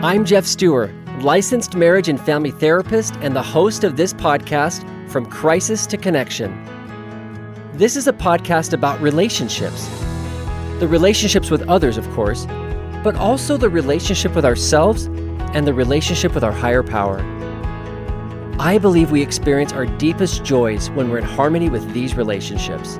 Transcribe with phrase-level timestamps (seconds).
[0.00, 5.26] I'm Jeff Stewart, licensed marriage and family therapist and the host of this podcast, From
[5.26, 6.54] Crisis to Connection.
[7.72, 9.88] This is a podcast about relationships
[10.78, 12.46] the relationships with others, of course,
[13.02, 15.06] but also the relationship with ourselves
[15.52, 17.18] and the relationship with our higher power.
[18.60, 22.98] I believe we experience our deepest joys when we're in harmony with these relationships.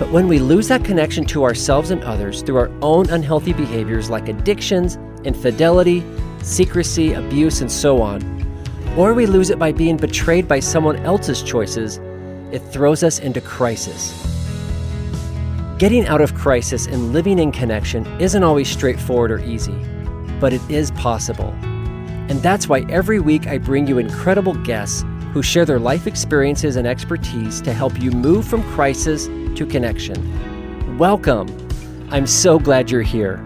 [0.00, 4.10] But when we lose that connection to ourselves and others through our own unhealthy behaviors
[4.10, 6.04] like addictions, infidelity,
[6.42, 8.22] secrecy, abuse, and so on,
[8.96, 11.98] or we lose it by being betrayed by someone else's choices,
[12.52, 14.20] it throws us into crisis.
[15.78, 19.74] Getting out of crisis and living in connection isn't always straightforward or easy,
[20.38, 21.52] but it is possible.
[22.28, 26.76] And that's why every week I bring you incredible guests who share their life experiences
[26.76, 30.96] and expertise to help you move from crisis to connection.
[30.96, 31.48] Welcome.
[32.10, 33.44] I'm so glad you're here.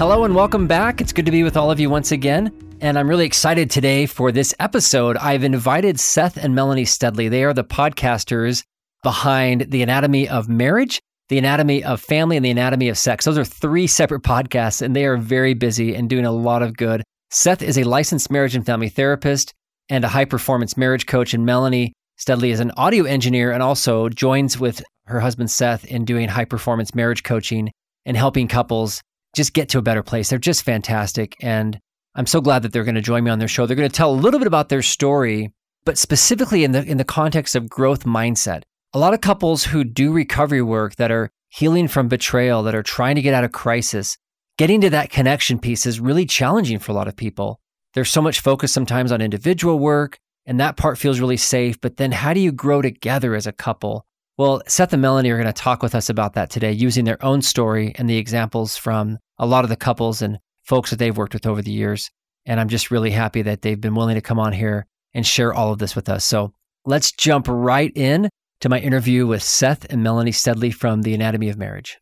[0.00, 1.02] Hello and welcome back.
[1.02, 2.50] It's good to be with all of you once again.
[2.80, 5.18] And I'm really excited today for this episode.
[5.18, 7.28] I've invited Seth and Melanie Studley.
[7.28, 8.64] They are the podcasters
[9.02, 13.26] behind The Anatomy of Marriage, The Anatomy of Family, and The Anatomy of Sex.
[13.26, 16.78] Those are three separate podcasts, and they are very busy and doing a lot of
[16.78, 17.02] good.
[17.30, 19.52] Seth is a licensed marriage and family therapist
[19.90, 24.08] and a high performance marriage coach, and Melanie Studley is an audio engineer and also
[24.08, 27.70] joins with her husband Seth in doing high performance marriage coaching
[28.06, 29.02] and helping couples
[29.34, 30.30] just get to a better place.
[30.30, 31.36] They're just fantastic.
[31.40, 31.78] And
[32.14, 33.66] I'm so glad that they're going to join me on their show.
[33.66, 35.52] They're going to tell a little bit about their story,
[35.84, 38.62] but specifically in the in the context of growth mindset.
[38.92, 42.82] A lot of couples who do recovery work that are healing from betrayal, that are
[42.82, 44.16] trying to get out of crisis,
[44.58, 47.60] getting to that connection piece is really challenging for a lot of people.
[47.94, 51.80] There's so much focus sometimes on individual work, and that part feels really safe.
[51.80, 54.04] But then how do you grow together as a couple?
[54.40, 57.22] Well, Seth and Melanie are going to talk with us about that today using their
[57.22, 61.14] own story and the examples from a lot of the couples and folks that they've
[61.14, 62.10] worked with over the years.
[62.46, 65.52] And I'm just really happy that they've been willing to come on here and share
[65.52, 66.24] all of this with us.
[66.24, 66.54] So
[66.86, 68.30] let's jump right in
[68.62, 71.98] to my interview with Seth and Melanie Studley from The Anatomy of Marriage.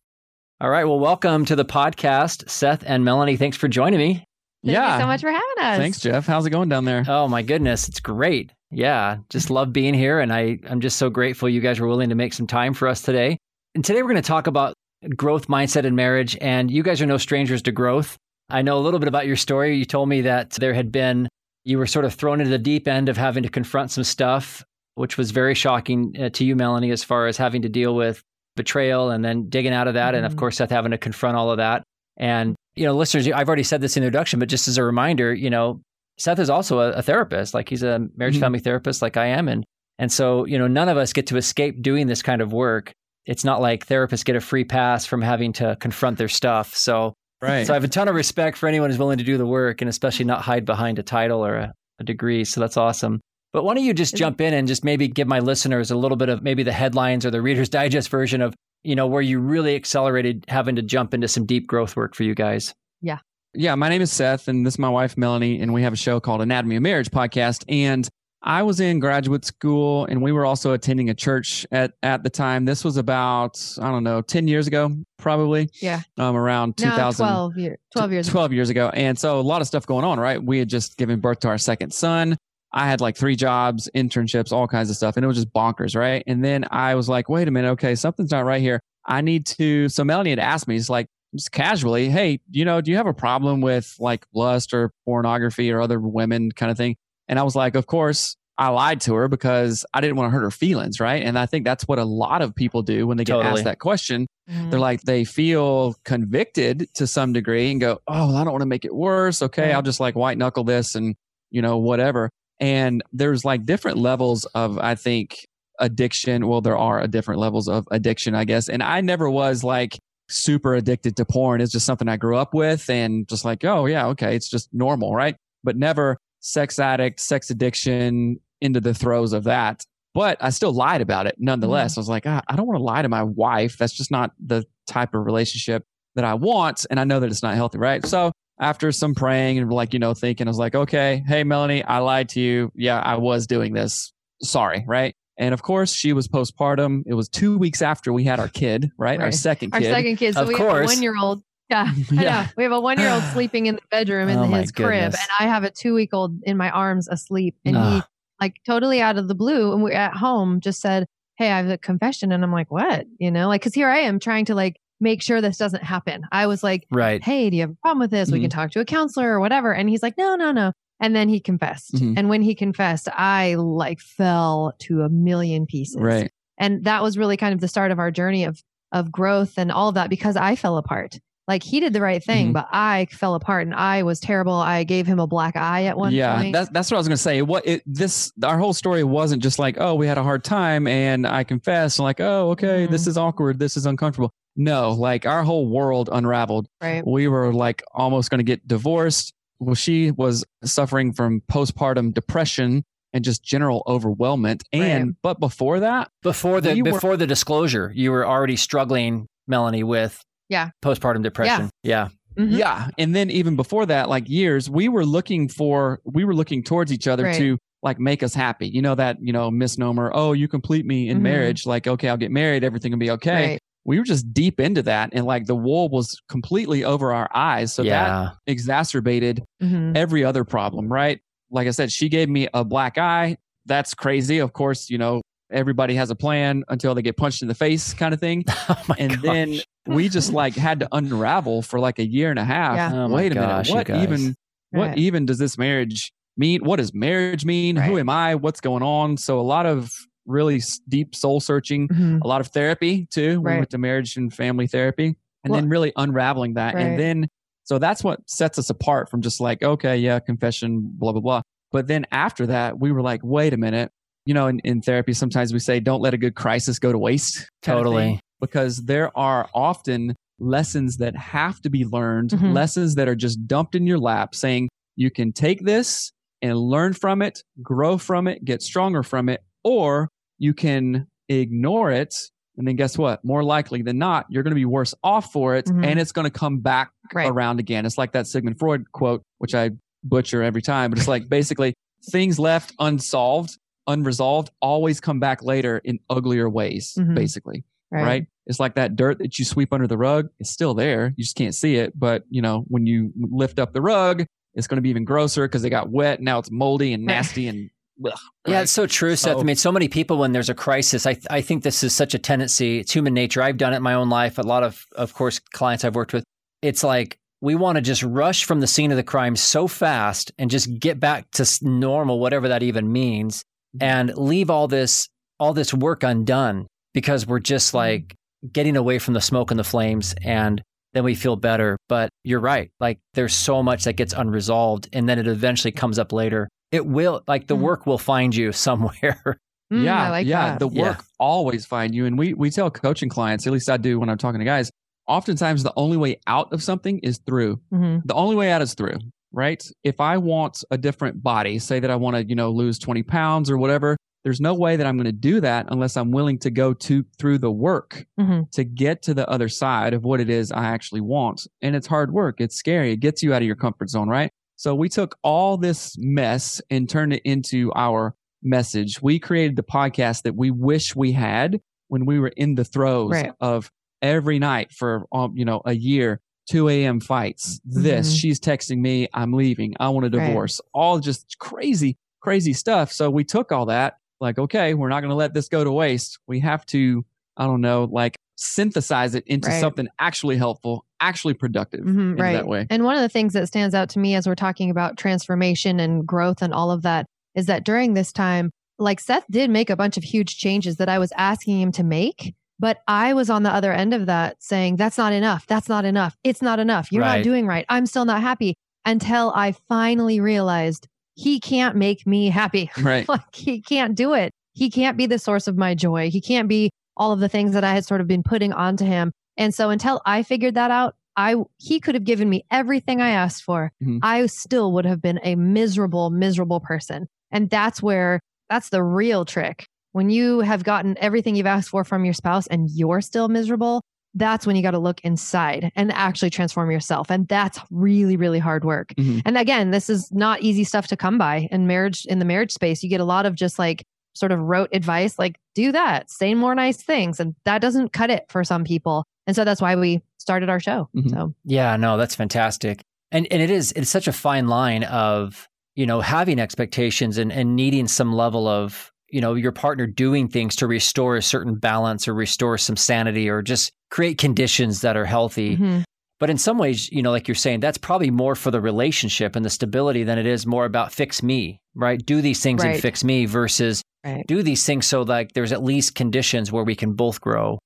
[0.61, 0.85] All right.
[0.85, 3.37] Well, welcome to the podcast, Seth and Melanie.
[3.37, 4.25] Thanks for joining me.
[4.65, 4.95] Thank yeah.
[4.95, 5.77] you so much for having us.
[5.79, 6.29] Thanks, Jeff.
[6.29, 7.05] How's it going down there?
[7.09, 7.89] Oh, my goodness.
[7.89, 8.53] It's great.
[8.71, 10.21] Yeah, just love being here.
[10.21, 12.87] And I, I'm just so grateful you guys were willing to make some time for
[12.89, 13.39] us today.
[13.75, 14.75] And today we're going to talk about
[15.17, 16.37] growth mindset in marriage.
[16.41, 18.17] And you guys are no strangers to growth.
[18.51, 19.77] I know a little bit about your story.
[19.77, 21.29] You told me that there had been,
[21.65, 24.65] you were sort of thrown into the deep end of having to confront some stuff,
[24.95, 28.23] which was very shocking uh, to you, Melanie, as far as having to deal with
[28.57, 30.09] betrayal and then digging out of that.
[30.09, 30.17] Mm-hmm.
[30.17, 30.41] And of mm-hmm.
[30.41, 31.85] course, Seth having to confront all of that.
[32.17, 34.83] And, you know, listeners, I've already said this in the introduction, but just as a
[34.83, 35.81] reminder, you know,
[36.19, 37.55] Seth is also a, a therapist.
[37.55, 38.43] Like he's a marriage mm-hmm.
[38.43, 39.65] family therapist, like I am, and
[39.99, 42.93] and so you know none of us get to escape doing this kind of work.
[43.27, 46.75] It's not like therapists get a free pass from having to confront their stuff.
[46.75, 47.67] So right.
[47.67, 49.81] So I have a ton of respect for anyone who's willing to do the work,
[49.81, 52.45] and especially not hide behind a title or a, a degree.
[52.45, 53.21] So that's awesome.
[53.53, 56.17] But why don't you just jump in and just maybe give my listeners a little
[56.17, 59.39] bit of maybe the headlines or the Reader's Digest version of you know where you
[59.41, 62.75] really accelerated having to jump into some deep growth work for you guys.
[63.01, 63.19] Yeah.
[63.55, 65.97] Yeah, my name is Seth, and this is my wife, Melanie, and we have a
[65.97, 67.65] show called Anatomy of Marriage podcast.
[67.67, 68.07] And
[68.43, 72.31] I was in graduate school, and we were also attending a church at, at the
[72.31, 72.67] time.
[72.67, 75.71] This was about, I don't know, 10 years ago, probably.
[75.81, 76.03] Yeah.
[76.19, 77.27] Um, around 2000.
[77.27, 78.91] 12, year, 12 years 12 years ago.
[78.93, 80.43] And so a lot of stuff going on, right?
[80.43, 82.37] We had just given birth to our second son.
[82.73, 85.97] I had like three jobs, internships, all kinds of stuff, and it was just bonkers,
[85.97, 86.23] right?
[86.27, 88.79] And then I was like, wait a minute, okay, something's not right here.
[89.07, 89.89] I need to.
[89.89, 93.07] So Melanie had asked me, it's like, just casually, hey, you know, do you have
[93.07, 96.97] a problem with like lust or pornography or other women kind of thing?
[97.29, 100.31] And I was like, of course, I lied to her because I didn't want to
[100.33, 101.23] hurt her feelings, right?
[101.23, 103.53] And I think that's what a lot of people do when they get totally.
[103.53, 104.27] asked that question.
[104.51, 104.71] Mm-hmm.
[104.71, 108.63] They're like, they feel convicted to some degree and go, oh, well, I don't want
[108.63, 109.43] to make it worse.
[109.43, 109.77] Okay, mm-hmm.
[109.77, 111.15] I'll just like white knuckle this and,
[111.51, 112.31] you know, whatever.
[112.59, 115.37] And there's like different levels of, I think,
[115.79, 116.49] addiction.
[116.49, 118.69] Well, there are different levels of addiction, I guess.
[118.69, 119.97] And I never was like,
[120.29, 123.87] super addicted to porn It's just something I grew up with and just like, oh,
[123.87, 125.37] yeah, okay, it's just normal, right?
[125.65, 129.85] But never sex addict, sex addiction into the throes of that.
[130.15, 131.93] but I still lied about it nonetheless.
[131.93, 132.01] Mm-hmm.
[132.01, 133.79] I was like, ah, I don't want to lie to my wife.
[133.79, 135.85] That's just not the type of relationship
[136.17, 136.87] that I want.
[136.91, 138.05] And I know that it's not healthy, right?
[138.05, 141.85] So after some praying and like, you know, thinking, I was like, okay, hey, Melanie,
[141.85, 142.73] I lied to you.
[142.75, 144.13] Yeah, I was doing this.
[144.43, 145.15] Sorry, right?
[145.39, 147.05] And of course, she was postpartum.
[147.07, 149.19] It was two weeks after we had our kid, right?
[149.19, 149.35] Our Right.
[149.35, 149.93] second Our kid.
[149.93, 150.35] second kid.
[150.35, 150.91] So Of we have course.
[150.91, 151.43] a one year old.
[151.71, 152.49] Yeah, Yeah.
[152.57, 155.15] We have a one year old sleeping in the bedroom in Oh his crib, goodness.
[155.21, 157.57] and I have a two week old in my arms asleep.
[157.65, 158.09] And he, Ah.
[158.41, 161.07] like, totally out of the blue, and we're at home, just said,
[161.37, 163.99] "Hey, I have a confession," and I'm like, "What?" You know, like, because here I
[163.99, 166.27] am trying to like make sure this doesn't happen.
[166.33, 167.23] I was like, Right.
[167.23, 168.31] "Hey, do you have a problem with this?
[168.31, 168.43] We Mm-hmm.
[168.45, 171.29] can talk to a counselor or whatever." And he's like, "No, no, no." And then
[171.29, 172.15] he confessed, Mhm.
[172.17, 176.31] and when he confessed, I like fell to a million pieces Right.
[176.59, 179.71] and that was really kind of the start of our journey of of growth and
[179.71, 181.19] all of that because I fell apart.
[181.47, 182.53] Like he did the right thing, Mhm.
[182.55, 184.55] but I fell apart and I was terrible.
[184.55, 186.53] I gave him a black eye at one yeah, point.
[186.55, 187.43] that's that's what I was gonna say.
[187.43, 190.87] What it this our whole story wasn't just like, oh, we had a hard time
[190.87, 193.11] and I confess, and like, oh, okay, this Mm-hmm.
[193.11, 194.33] is awkward, this is uncomfortable.
[194.57, 196.67] No, like our whole world unraveled.
[196.83, 197.07] right.
[197.07, 199.33] We were like almost gonna get divorced.
[199.61, 204.61] Well, she was suffering from postpartum depression and just general overwhelmment.
[204.73, 205.15] And Right.
[205.23, 209.83] but before that, Before the We were- before the disclosure, you were already struggling, Melanie,
[209.83, 210.71] with Yeah.
[210.85, 211.71] postpartum depression.
[211.83, 212.09] Yeah.
[212.39, 212.57] Mhm.
[212.57, 212.89] Yeah.
[212.99, 216.93] And then even before that, like years, we were looking for, we were looking towards
[216.93, 217.37] each other Right.
[217.39, 218.69] to like make us happy.
[218.69, 221.23] You know, that, you know, misnomer, oh, you complete me in Mhm.
[221.23, 221.67] marriage.
[221.67, 222.63] Like, okay, I'll get married.
[222.65, 223.51] Everything will be okay.
[223.51, 223.61] Right.
[223.89, 225.11] We were just deep into that.
[225.15, 227.73] And like the wool was completely over our eyes.
[227.73, 228.31] So that yeah.
[228.47, 229.97] exacerbated Mhm.
[229.97, 231.21] every other problem, right?
[231.51, 233.39] Like I said, she gave me a black eye.
[233.65, 234.39] That's crazy.
[234.41, 237.95] Of course, you know, everybody has a plan until they get punched in the face
[237.95, 239.23] kind of thing oh and gosh.
[239.23, 242.77] then we just like had to unravel for like a year and a half.
[242.77, 243.05] Yeah.
[243.05, 244.03] Oh Wait a gosh, minute, what guys.
[244.03, 244.35] even
[244.73, 244.99] what Right.
[244.99, 246.63] even does this marriage mean?
[246.63, 247.77] What does marriage mean?
[247.77, 248.35] Who am I?
[248.35, 249.17] What's going on?
[249.17, 249.91] So a lot of
[250.29, 252.21] really deep soul searching, Mhm.
[252.23, 253.41] a lot of therapy too.
[253.41, 253.59] We Right.
[253.59, 256.87] went to marriage and family therapy, and Well- then really unraveling that, Right.
[256.87, 257.29] and then
[257.65, 261.43] so that's what sets us apart from just like okay, yeah, confession, blah blah blah.
[261.73, 263.91] But then after that, we were like, wait a minute.
[264.25, 266.99] You know, in, in therapy, sometimes we say, don't let a good crisis go to
[266.99, 267.47] waste.
[267.63, 268.21] kind of thing Totally.
[268.41, 272.53] because there are often lessons that have to be learned, Mhm.
[272.55, 276.93] lessons that are just dumped in your lap saying you can take this and learn
[276.93, 282.15] from it, grow from it, get stronger from it, or you can ignore it.
[282.57, 283.25] And then guess what?
[283.25, 285.85] More likely than not, you're going to be worse off for it Mhm.
[285.87, 287.31] and it's going to come back Right.
[287.31, 287.87] around again.
[287.87, 289.71] It's like that Sigmund Freud quote, which I
[290.03, 291.75] butcher every time, but it's like basically
[292.11, 293.57] things left unsolved,
[293.87, 297.15] unresolved, always come back later in uglier ways, Mhm.
[297.15, 298.27] basically right.
[298.47, 300.29] It's like that dirt that you sweep under the rug.
[300.39, 301.15] It's still there.
[301.17, 301.99] You just can't see it.
[301.99, 304.25] But you know, when you lift up the rug,
[304.55, 306.21] it's going to be even grosser because it got wet.
[306.21, 307.71] Now it's moldy and nasty and
[308.05, 308.13] ugh,
[308.47, 308.63] Yeah, right?
[308.63, 309.37] it's so true, Seth.
[309.37, 311.95] I So- mean, so many people when there's a crisis, I I think this is
[311.95, 312.79] such a tendency.
[312.79, 313.43] It's human nature.
[313.43, 314.39] I've done it in my own life.
[314.39, 316.25] A lot of, of course, clients I've worked with.
[316.63, 320.33] It's like we want to just rush from the scene of the crime so fast
[320.39, 323.43] and just get back to normal, whatever that even means,
[323.77, 323.85] Mm-hmm.
[323.85, 325.09] and leave all this
[325.39, 327.77] all this work undone because we're just Mm-hmm.
[327.77, 328.15] like
[328.53, 330.63] getting away from the smoke and the flames, and
[330.95, 331.77] then we feel better.
[331.89, 332.71] But you're right.
[332.81, 336.49] Like there's so much that gets unresolved, and then it eventually comes up later.
[336.73, 337.61] It will, like the Mhm.
[337.61, 339.39] work will find you somewhere.
[339.73, 340.51] Mm, yeah, I like yeah.
[340.51, 340.61] that.
[340.61, 340.83] The Yeah.
[340.83, 344.09] work always find you, and we we tell coaching clients, at least I do when
[344.09, 344.71] I'm talking to guys.
[345.07, 347.61] Oftentimes, the only way out of something is through.
[347.73, 348.03] Mhm.
[348.05, 348.97] the only way out is through
[349.31, 352.79] right if i want a different body say that i want to you know lose
[352.79, 356.11] 20 pounds or whatever there's no way that i'm going to do that unless i'm
[356.11, 358.51] willing to go to through the work Mhm.
[358.53, 361.87] to get to the other side of what it is i actually want and it's
[361.87, 364.89] hard work it's scary it gets you out of your comfort zone right so we
[364.91, 370.37] took all this mess and turned it into our message we created the podcast that
[370.37, 373.33] we wish we had when we were in the throes Right.
[373.41, 373.71] of
[374.03, 376.99] every night for um, you know a year 2 a.m.
[376.99, 377.61] fights.
[377.65, 378.19] This, Mhm.
[378.21, 380.25] she's texting me, I'm leaving, I want a Right.
[380.25, 380.63] divorce.
[380.73, 382.91] All just crazy, crazy stuff.
[382.91, 385.71] So we took all that, like, okay, we're not going to let this go to
[385.71, 386.19] waste.
[386.27, 387.05] We have to,
[387.37, 389.61] I don't know, like synthesize it into Right.
[389.61, 392.33] something actually helpful, actually productive Mhm, in right.
[392.35, 392.67] that way.
[392.71, 395.81] And one of the things that stands out to me as we're talking about transformation
[395.81, 399.71] and growth and all of that is that during this time, like Seth did make
[399.71, 402.35] a bunch of huge changes that I was asking him to make.
[402.61, 405.47] But I was on the other end of that saying, that's not enough.
[405.47, 406.17] That's not enough.
[406.25, 406.91] It's not enough.
[406.91, 407.19] You're Right.
[407.19, 407.65] not doing right.
[407.69, 412.71] I'm still not happy until I finally realized he can't make me happy.
[412.83, 413.09] Right.
[413.09, 414.33] like he can't do it.
[414.55, 416.11] He can't be the source of my joy.
[416.11, 418.85] He can't be all of the things that I had sort of been putting onto
[418.85, 419.13] him.
[419.39, 423.11] And so until I figured that out, I he could have given me everything I
[423.11, 423.73] asked for.
[423.83, 424.01] Mhm.
[424.03, 427.09] I still would have been a miserable, miserable person.
[427.31, 431.83] And that's where that's the real trick when you have gotten everything you've asked for
[431.85, 433.83] from your spouse and you're still miserable,
[434.15, 437.11] that's when you got to look inside and actually transform yourself.
[437.11, 438.95] And that's really, really hard work.
[438.97, 439.23] Mhm.
[439.25, 442.53] And again, this is not easy stuff to come by in marriage, in the marriage
[442.53, 442.83] space.
[442.83, 443.85] You get a lot of just like
[444.19, 447.21] sort of rote advice, like do that, say more nice things.
[447.21, 449.05] And that doesn't cut it for some people.
[449.27, 450.89] And so that's why we started our show.
[450.97, 451.11] Mhm.
[451.11, 452.83] So, Yeah, no, that's fantastic.
[453.11, 457.33] And and it is it's such a fine line of, you know, having expectations and,
[457.33, 461.55] and needing some level of, you know, your partner doing things to restore a certain
[461.55, 465.57] balance or restore some sanity or just create conditions that are healthy.
[465.57, 465.85] mhm.
[466.21, 469.37] But in some ways, you know, like you're saying, that's probably more for the relationship
[469.37, 472.05] and the stability than it is more about fix me, right?
[472.05, 474.25] Do these things and fix me versus Right.
[474.29, 477.59] do these things so like there's at least conditions where we can both grow.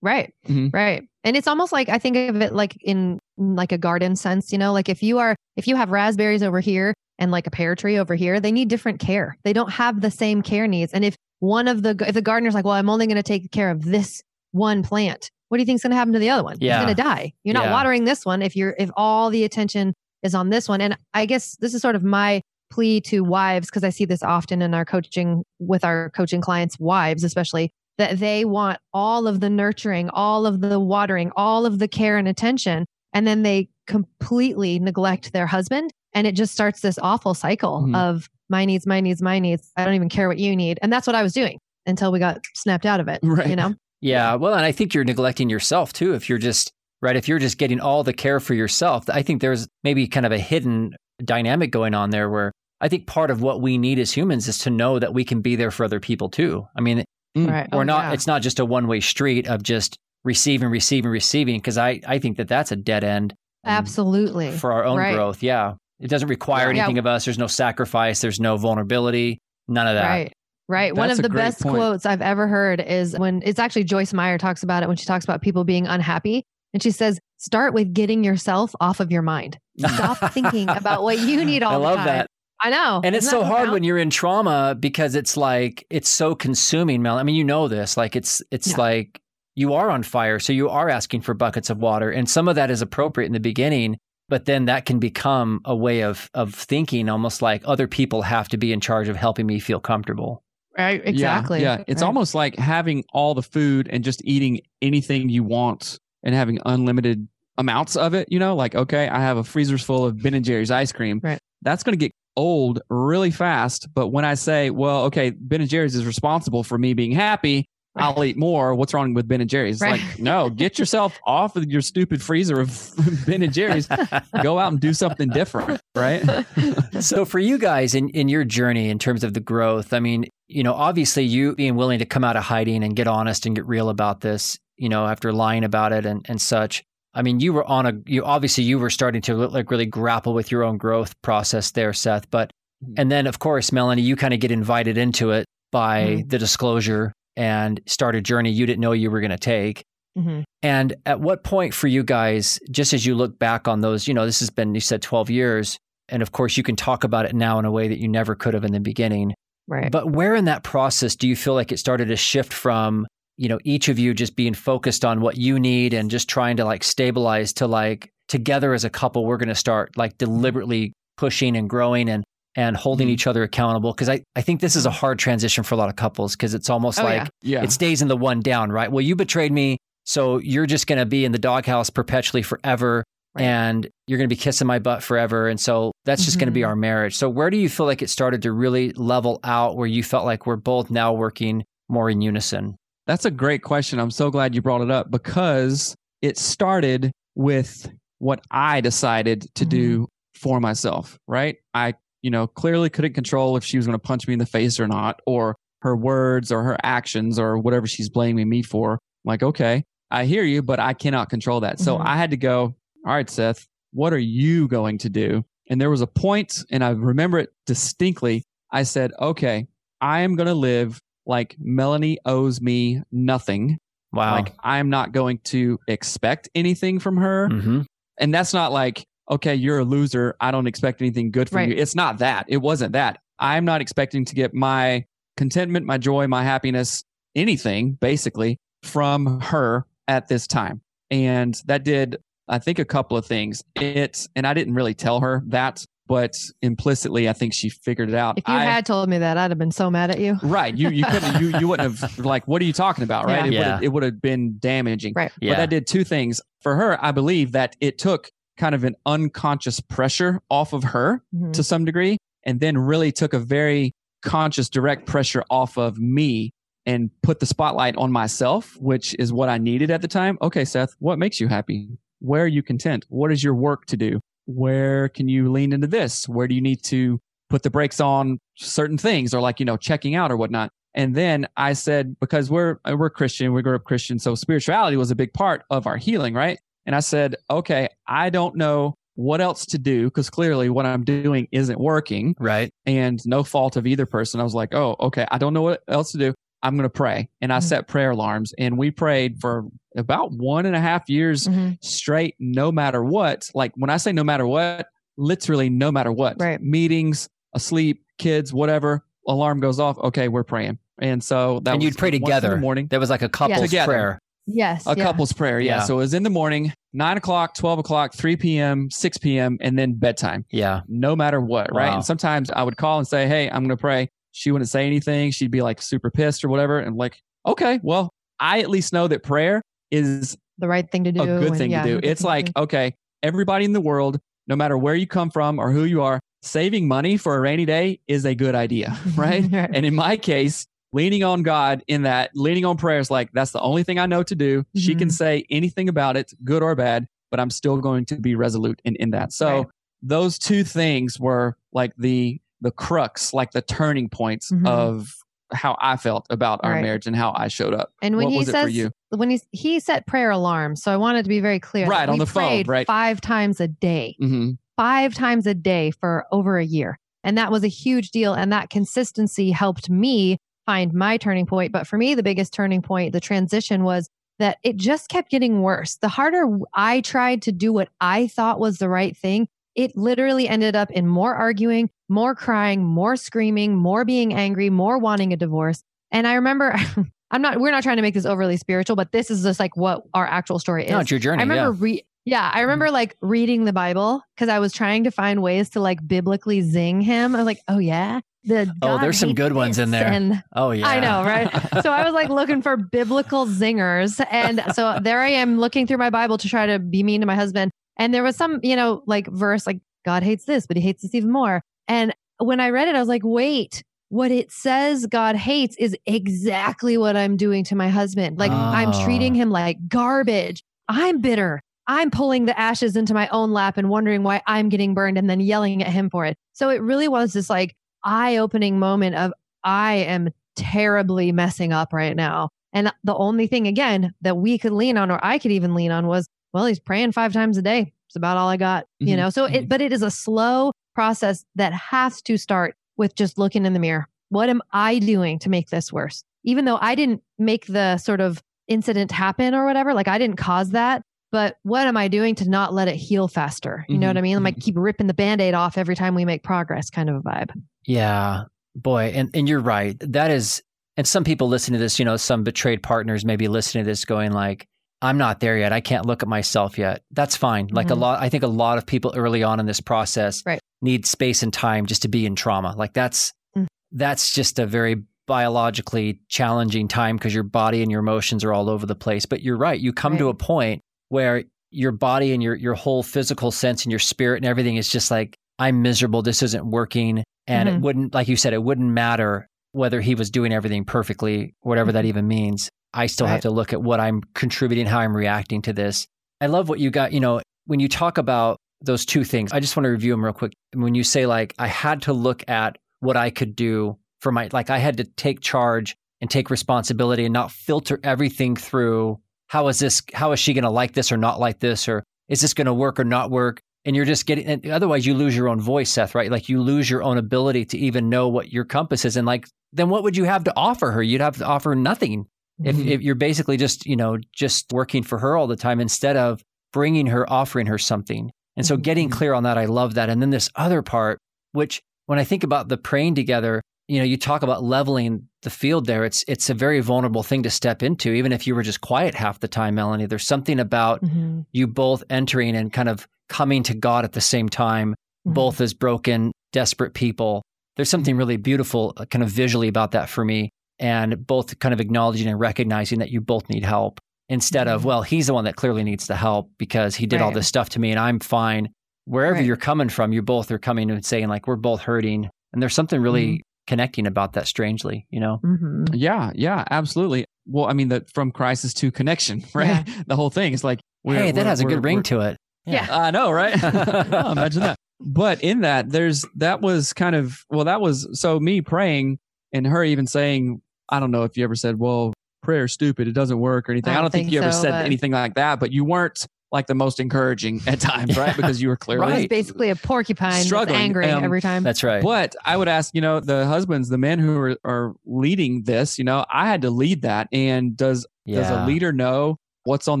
[0.02, 0.32] Right.
[0.48, 0.72] Mhm.
[0.72, 1.02] Right.
[1.24, 4.52] And it's almost like I think of it like in in like a garden sense,
[4.52, 7.50] you know, like if you are if you have raspberries over here and like a
[7.50, 9.36] pear tree over here, they need different care.
[9.44, 10.92] They don't have the same care needs.
[10.94, 13.50] And if one of the if the gardener's like, "Well, I'm only going to take
[13.50, 14.22] care of this
[14.52, 16.56] one plant." What do you think's going to happen to the other one?
[16.60, 16.76] Yeah.
[16.78, 17.32] It's going to die.
[17.44, 17.72] You're not Yeah.
[17.72, 20.80] watering this one if you're if all the attention is on this one.
[20.80, 22.40] And I guess this is sort of my
[22.70, 26.78] plea to wives because I see this often in our coaching with our coaching clients,
[26.78, 31.78] wives especially, that they want all of the nurturing, all of the watering, all of
[31.80, 32.86] the care and attention.
[33.12, 35.90] And then they completely neglect their husband.
[36.14, 37.96] And it just starts this awful cycle Mhm.
[37.96, 39.70] of my needs, my needs, my needs.
[39.76, 40.78] I don't even care what you need.
[40.82, 43.20] And that's what I was doing until we got snapped out of it.
[43.24, 43.48] Right.
[43.48, 43.74] You know?
[44.00, 46.70] Yeah, well, and I think you're neglecting yourself too if you're just
[47.02, 49.04] right if you're just getting all the care for yourself.
[49.10, 53.06] I think there's maybe kind of a hidden dynamic going on there where I think
[53.06, 55.70] part of what we need as humans is to know that we can be there
[55.70, 56.66] for other people too.
[56.76, 57.04] I mean,
[57.38, 57.48] Mm.
[57.48, 57.68] Right.
[57.72, 58.12] we're Oh, not yeah.
[58.12, 62.38] it's not just a one-way street of just receiving receiving receiving because I I think
[62.38, 64.50] that that's a dead end um, Absolutely.
[64.50, 65.14] for our own Right.
[65.14, 65.40] growth.
[65.42, 65.74] Yeah.
[66.00, 66.82] It doesn't require Yeah.
[66.84, 67.24] anything of us.
[67.26, 69.38] There's no sacrifice, there's no vulnerability,
[69.68, 70.08] none of that.
[70.08, 70.32] Right.
[70.70, 70.94] Right.
[70.94, 71.74] One of the best point.
[71.74, 75.04] quotes I've ever heard is when it's actually Joyce Meyer talks about it when she
[75.04, 76.44] talks about people being unhappy.
[76.72, 79.58] And she says, start with getting yourself off of your mind.
[79.78, 82.06] Stop thinking about what you need all I the love time.
[82.06, 82.26] that.
[82.62, 83.00] I know.
[83.02, 87.16] And it's so hard when you're in trauma because it's like it's so consuming, Mel.
[87.18, 87.96] I mean, you know this.
[87.96, 88.76] Like it's it's Yeah.
[88.76, 89.20] like
[89.56, 92.54] you are on fire, so you are asking for buckets of water, and some of
[92.54, 93.96] that is appropriate in the beginning,
[94.28, 98.48] but then that can become a way of of thinking, almost like other people have
[98.50, 100.42] to be in charge of helping me feel comfortable.
[100.78, 101.02] Right.
[101.02, 101.62] Yeah, Exactly.
[101.62, 102.06] Yeah, it's Right.
[102.06, 107.26] almost like having all the food and just eating anything you want and having unlimited
[107.58, 108.28] amounts of it.
[108.30, 111.20] You know, like okay, I have a freezer's full of Ben and Jerry's ice cream.
[111.22, 111.38] Right.
[111.62, 113.88] That's going to get old really fast.
[113.94, 117.66] But when I say, well, okay, Ben and Jerry's is responsible for me being happy.
[117.96, 118.74] I'll eat more.
[118.74, 119.80] What's wrong with Ben and Jerry's?
[119.80, 120.00] Right.
[120.00, 122.92] like, no, get yourself off of your stupid freezer of
[123.26, 123.88] Ben and Jerry's.
[124.42, 126.22] Go out and do something different, right?
[127.00, 130.26] so for you guys in, in your journey in terms of the growth, I mean,
[130.48, 133.56] you know, obviously you being willing to come out of hiding and get honest and
[133.56, 136.82] get real about this, you know, after lying about it and, and such.
[137.12, 140.32] I mean, you were on a you obviously you were starting to like really grapple
[140.32, 142.30] with your own growth process there, Seth.
[142.30, 142.52] But
[142.84, 142.94] Mhm.
[142.98, 146.28] and then of course, Melanie, you kind of get invited into it by Mhm.
[146.30, 149.84] the disclosure and start a journey you didn't know you were going to take.
[150.18, 150.44] Mhm.
[150.62, 154.14] And at what point for you guys, just as you look back on those, you
[154.14, 155.78] know, this has been, you said 12 years.
[156.08, 158.34] And of course, you can talk about it now in a way that you never
[158.34, 159.34] could have in the beginning.
[159.68, 159.90] Right.
[159.90, 163.06] But where in that process do you feel like it started to shift from,
[163.36, 166.56] you know, each of you just being focused on what you need and just trying
[166.56, 170.92] to like stabilize to like together as a couple, we're going to start like deliberately
[171.16, 172.24] pushing and growing and
[172.56, 173.12] and holding Mhm.
[173.12, 174.98] each other accountable because I, I think this is a mm-hmm.
[174.98, 177.58] hard transition for a lot of couples because it's almost Oh, like yeah.
[177.58, 177.64] Yeah.
[177.64, 178.90] it stays in the one down, right?
[178.90, 183.04] Well, you betrayed me, so you're just going to be in the doghouse perpetually forever,
[183.36, 183.44] Right.
[183.44, 186.52] and you're going to be kissing my butt forever, and so that's just going to
[186.52, 186.70] be mm-hmm.
[186.70, 187.16] our marriage.
[187.16, 190.24] So, where do you feel like it started to really level out, where you felt
[190.24, 192.74] like we're both now working more in unison?
[193.06, 194.00] That's a great question.
[194.00, 197.88] I'm so glad you brought it up because it started with
[198.18, 200.04] what I decided to do mm-hmm.
[200.34, 201.56] for myself, right?
[201.72, 204.46] I, you know, clearly couldn't control if she was going to punch me in the
[204.46, 208.92] face or not, or her words or her actions or whatever she's blaming me for.
[208.92, 211.78] I'm like, okay, I hear you, but I cannot control that.
[211.80, 212.04] So Mhm.
[212.06, 212.74] I had to go,
[213.06, 215.44] all right, Seth, what are you going to do?
[215.70, 218.42] And there was a point, and I remember it distinctly.
[218.72, 219.66] I said, okay,
[220.00, 223.78] I am going to live like Melanie owes me nothing.
[224.12, 224.32] Wow.
[224.34, 227.48] Like I'm not going to expect anything from her.
[227.48, 227.82] hmm
[228.18, 230.36] And that's not like, okay, you're a loser.
[230.40, 231.68] I don't expect anything good from Right.
[231.68, 231.76] you.
[231.76, 232.46] It's not that.
[232.48, 233.18] It wasn't that.
[233.38, 235.04] I'm not expecting to get my
[235.36, 240.80] contentment, my joy, my happiness, anything basically from her at this time.
[241.10, 242.18] And that did,
[242.48, 243.62] I think, a couple of things.
[243.76, 248.14] It, and I didn't really tell her that, but implicitly, I think she figured it
[248.16, 248.36] out.
[248.38, 250.38] If you I, had told me that, I'd have been so mad at you.
[250.42, 253.50] right, you you couldn't you you wouldn't have like what are you talking about, right?
[253.50, 253.52] Yeah.
[253.52, 255.12] It would have it would have been damaging.
[255.14, 255.30] Right.
[255.40, 255.52] Yeah.
[255.52, 257.02] But that did two things for her.
[257.02, 258.28] I believe that it took
[258.60, 261.52] kind of an unconscious pressure off of her Mhm.
[261.54, 266.50] to some degree, and then really took a very conscious, direct pressure off of me
[266.86, 270.36] and put the spotlight on myself, which is what I needed at the time.
[270.42, 271.88] Okay, Seth, what makes you happy?
[272.20, 273.06] Where are you content?
[273.08, 274.20] What is your work to do?
[274.46, 276.28] Where can you lean into this?
[276.28, 279.76] Where do you need to put the brakes on certain things or like, you know,
[279.76, 280.70] checking out or whatnot?
[280.94, 284.18] And then I said, because we're, we're Christian, we grew up Christian.
[284.18, 286.58] So spirituality was a big part of our healing, right?
[286.90, 291.04] And I said, okay, I don't know what else to do because clearly what I'm
[291.04, 292.72] doing isn't working Right.
[292.84, 294.40] and no fault of either person.
[294.40, 296.34] I was like, oh, okay, I don't know what else to do.
[296.64, 297.28] I'm going to pray.
[297.40, 297.62] And I Mhm.
[297.62, 299.66] set prayer alarms and we prayed for
[299.96, 301.78] about one and a half years Mhm.
[301.80, 303.48] straight, no matter what.
[303.54, 306.38] Like when I say no matter what, literally no matter what.
[306.40, 306.60] Right.
[306.60, 309.96] Meetings, asleep, kids, whatever, alarm goes off.
[309.98, 310.78] Okay, we're praying.
[311.00, 312.50] And so that and you'd pray once in together.
[312.50, 312.88] the morning.
[312.90, 313.92] There was like a couple's Together.
[313.92, 314.18] prayer.
[314.52, 314.86] Yes.
[314.86, 315.04] A yeah.
[315.04, 315.76] couple's prayer, yeah.
[315.78, 315.82] Yeah.
[315.84, 319.78] So it was in the morning, nine o'clock, 12 o'clock, 3 p.m., 6 p.m., and
[319.78, 320.80] then bedtime Yeah.
[320.88, 321.88] no matter what, right?
[321.90, 321.94] Wow.
[321.96, 324.08] And sometimes I would call and say, Hey, I'm going to pray.
[324.32, 325.30] She wouldn't say anything.
[325.32, 326.78] She'd be like super pissed or whatever.
[326.78, 331.12] And like, okay, well, I at least know that prayer is The right thing to
[331.12, 331.22] do.
[331.22, 332.06] a good and thing yeah, to do.
[332.06, 335.70] a It's like, okay, everybody in the world, no matter where you come from or
[335.72, 339.44] who you are, saving money for a rainy day is a good idea, right?
[339.52, 339.70] Right.
[339.74, 343.52] and in my case, leaning on God in that, leaning on prayer is like, that's
[343.52, 344.64] the only thing I know to do.
[344.76, 345.12] She can Mhm.
[345.12, 348.96] say anything about it, good or bad, but I'm still going to be resolute in,
[348.96, 349.32] in that.
[349.32, 349.66] So Right.
[350.02, 354.66] those two things were like the, the crux, like the turning points Mhm.
[354.66, 355.14] of
[355.52, 356.82] how I felt about our Right.
[356.82, 357.92] marriage and how I showed up.
[358.02, 358.90] And when what he was it for says you?
[359.10, 361.86] when he he set prayer alarms, so I wanted to be very clear.
[361.88, 362.86] Right, on the phone, right.
[362.86, 367.50] Five times a day, hmm five times a day for over a year, and that
[367.50, 368.32] was a huge deal.
[368.32, 370.38] And that consistency helped me
[370.70, 371.72] find my turning point.
[371.72, 374.08] But for me, the biggest turning point, the transition was
[374.38, 375.96] that it just kept getting worse.
[375.96, 380.48] The harder I tried to do what I thought was the right thing, it literally
[380.48, 385.36] ended up in more arguing, more crying, more screaming, more being angry, more wanting a
[385.36, 385.82] divorce.
[386.12, 386.76] And I remember,
[387.32, 389.76] I'm not, we're not trying to make this overly spiritual, but this is just like
[389.76, 390.92] what our actual story is.
[390.92, 391.40] No, it's your journey.
[391.40, 391.84] I remember, yeah.
[391.84, 392.92] re- yeah, I remember mm.
[392.92, 397.00] like reading the Bible because I was trying to find ways to like biblically zing
[397.00, 397.34] him.
[397.34, 400.06] I was like, oh yeah, the Oh, there's some good ones in there.
[400.06, 400.88] and Oh yeah.
[400.88, 401.50] I know, right?
[401.82, 404.24] so I was like looking for biblical zingers.
[404.30, 407.26] And so there I am looking through my Bible to try to be mean to
[407.26, 407.70] my husband.
[407.96, 411.02] And there was some, you know, like verse like, God hates this, but he hates
[411.02, 411.62] this even more.
[411.86, 415.96] And when I read it, I was like, wait, what it says God hates is
[416.06, 418.38] exactly what I'm doing to my husband.
[418.38, 419.04] Like I'm Oh.
[419.04, 419.36] treating ah.
[419.36, 420.62] him like garbage.
[420.88, 421.62] I'm bitter.
[421.92, 425.28] I'm pulling the ashes into my own lap and wondering why I'm getting burned and
[425.28, 426.36] then yelling at him for it.
[426.52, 427.74] So it really was this like
[428.04, 429.32] eye opening moment of
[429.64, 432.50] I am terribly messing up right now.
[432.72, 435.90] And the only thing again that we could lean on or I could even lean
[435.90, 437.92] on was, well, he's praying five times a day.
[438.06, 439.18] It's about all I got, you Mhm.
[439.18, 439.30] know?
[439.30, 443.66] So it, but it is a slow process that has to start with just looking
[443.66, 444.06] in the mirror.
[444.28, 446.22] What am I doing to make this worse?
[446.44, 450.36] Even though I didn't make the sort of incident happen or whatever, like I didn't
[450.36, 453.84] cause that, but what am I doing to not let it heal faster?
[453.88, 454.10] You know Mhm.
[454.10, 454.36] what I mean?
[454.36, 457.20] I'm like keep ripping the band-aid off every time we make progress kind of a
[457.20, 457.50] vibe.
[457.86, 459.96] Yeah, boy, and and you're right.
[460.00, 460.62] That is,
[460.96, 461.98] and some people listen to this.
[461.98, 464.66] You know, some betrayed partners may be listening to this, going like,
[465.02, 465.72] "I'm not there yet.
[465.72, 467.68] I can't look at myself yet." That's fine.
[467.72, 468.00] Like a Mhm.
[468.00, 470.60] lot, I think a lot of people early on in this process Right.
[470.82, 472.74] need space and time just to be in trauma.
[472.76, 473.66] Like that's Mm.
[473.92, 478.68] that's just a very biologically challenging time because your body and your emotions are all
[478.68, 479.26] over the place.
[479.26, 479.80] But you're right.
[479.80, 483.92] You come to a point where your body and your your whole physical sense and
[483.92, 486.22] your spirit and everything is just like, I'm miserable.
[486.22, 487.22] This isn't working.
[487.46, 487.80] And it Mhm.
[487.82, 492.04] wouldn't, like you said, it wouldn't matter whether he was doing everything perfectly, whatever that
[492.04, 492.08] Mhm.
[492.08, 492.68] even means.
[492.92, 496.06] I still have to look at what I'm contributing, how I'm reacting to this.
[496.40, 497.12] I love what you got.
[497.12, 500.24] You know, when you talk about those two things, I just want to review them
[500.24, 500.52] real quick.
[500.74, 504.48] When you say, like, I had to look at what I could do for my,
[504.52, 509.18] like, I had to take charge and take responsibility and not filter everything through
[509.50, 511.88] how is this, how is she going to like this or not like this?
[511.88, 513.60] Or is this going to work or not work?
[513.84, 516.30] And you're just getting, and otherwise you lose your own voice, Seth, right?
[516.30, 519.16] Like you lose your own ability to even know what your compass is.
[519.16, 521.02] And like, then what would you have to offer her?
[521.02, 522.26] You'd have to offer nothing
[522.62, 522.86] if, Mhm.
[522.86, 526.42] if you're basically just you know just working for her all the time instead of
[526.72, 528.82] bringing her offering her something and so Mhm.
[528.82, 529.12] getting Mhm.
[529.12, 531.18] clear on that i love that and then this other part
[531.52, 535.50] which when i think about the praying together you know you talk about leveling the
[535.50, 538.62] field there it's it's a very vulnerable thing to step into even if you were
[538.62, 541.44] just quiet half the time melanie there's something about Mhm.
[541.52, 544.94] you both entering and kind of coming to god at the same time
[545.26, 545.34] Mhm.
[545.34, 547.42] both as broken, desperate people.
[547.76, 550.48] There's something really beautiful, uh, kind of visually about that for me.
[550.78, 554.00] And both kind of acknowledging and recognizing that you both need help
[554.30, 554.84] instead of, Mhm.
[554.86, 557.68] well, he's the one that clearly needs the help because he did all this stuff
[557.70, 558.70] to me and I'm fine.
[559.04, 559.44] Wherever Right.
[559.44, 562.28] you're coming from, you both are coming and saying, like, we're both hurting.
[562.52, 563.42] And there's something really Mm-hmm.
[563.70, 565.38] Connecting about that strangely, you know?
[565.44, 565.88] Mhm.
[565.94, 567.24] Yeah, yeah, absolutely.
[567.46, 569.84] Well, I mean, the from crisis to connection, right?
[570.08, 572.20] The whole thing is like, we're, hey, that we're- has a we're- good ring to
[572.20, 572.36] it.
[572.66, 572.86] Yeah.
[572.90, 573.54] I know, right?
[573.62, 574.76] Oh, imagine that.
[575.00, 579.18] But in that, there's that was kind of well, that was so me praying
[579.52, 583.12] and her even saying, I don't know if you ever said, well, prayer's stupid, it
[583.12, 583.90] doesn't work or anything.
[583.92, 585.84] I I don't don't think, think you ever said but- anything like that, but you
[585.84, 588.36] weren't like the most encouraging at times, right?
[588.36, 589.28] Because you were clearly It was Right.
[589.30, 591.62] basically a porcupine Struggling, angry um, every time.
[591.62, 592.02] That's right.
[592.02, 595.98] But I would ask, you know, the husbands, the men who are, are leading this,
[595.98, 597.28] you know, I had to lead that.
[597.32, 600.00] And does does a leader know what's on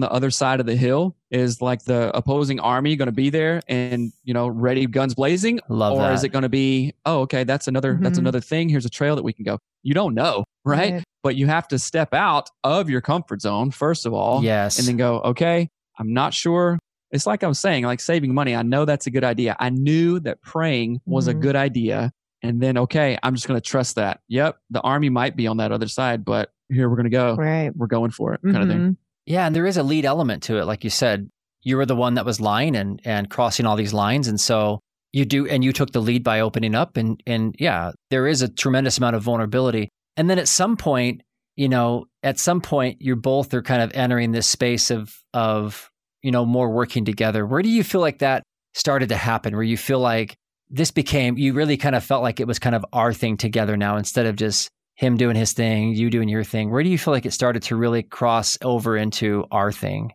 [0.00, 1.16] the other side of the hill?
[1.30, 5.60] Is like the opposing army going to be there and you know ready, guns blazing,
[5.68, 6.14] Love or that.
[6.14, 8.22] is it going to be, oh, okay, that's another that's Mhm.
[8.22, 8.68] another thing.
[8.68, 9.58] Here's a trail that we can go.
[9.84, 10.94] You don't know, right?
[10.94, 11.04] Right.
[11.22, 14.78] But you have to step out of your comfort zone first of all, yes.
[14.80, 15.68] and then go, okay,
[16.00, 16.78] I'm not sure.
[17.12, 18.54] It's like I was saying, like saving money.
[18.56, 19.56] I know that's a good idea.
[19.60, 21.40] I knew that praying was a Mhm.
[21.42, 22.10] good idea.
[22.42, 24.20] And then, okay, I'm just going to trust that.
[24.28, 27.34] Yep, the army might be on that other side, but here we're going to go.
[27.36, 27.70] Right.
[27.76, 28.96] We're going for it, kind of thing.
[29.26, 30.64] Yeah, and there is a lead element to it.
[30.64, 31.28] Like you said,
[31.62, 34.80] you were the one that was lying and and crossing all these lines, and so
[35.12, 38.40] you do, and you took the lead by opening up, and and yeah, there is
[38.40, 39.90] a tremendous amount of vulnerability.
[40.16, 41.20] And then at some point,
[41.56, 45.90] you know, at some point, you're both are kind of entering this space of of
[46.22, 47.46] you know more working together.
[47.46, 48.42] Where do you feel like that
[48.74, 49.54] started to happen?
[49.54, 50.36] Where you feel like
[50.70, 53.76] this became, you really kind of felt like it was kind of our thing together
[53.76, 56.70] now, instead of just him doing his thing, you doing your thing.
[56.70, 60.12] Where do you feel like it started to really cross over into our thing?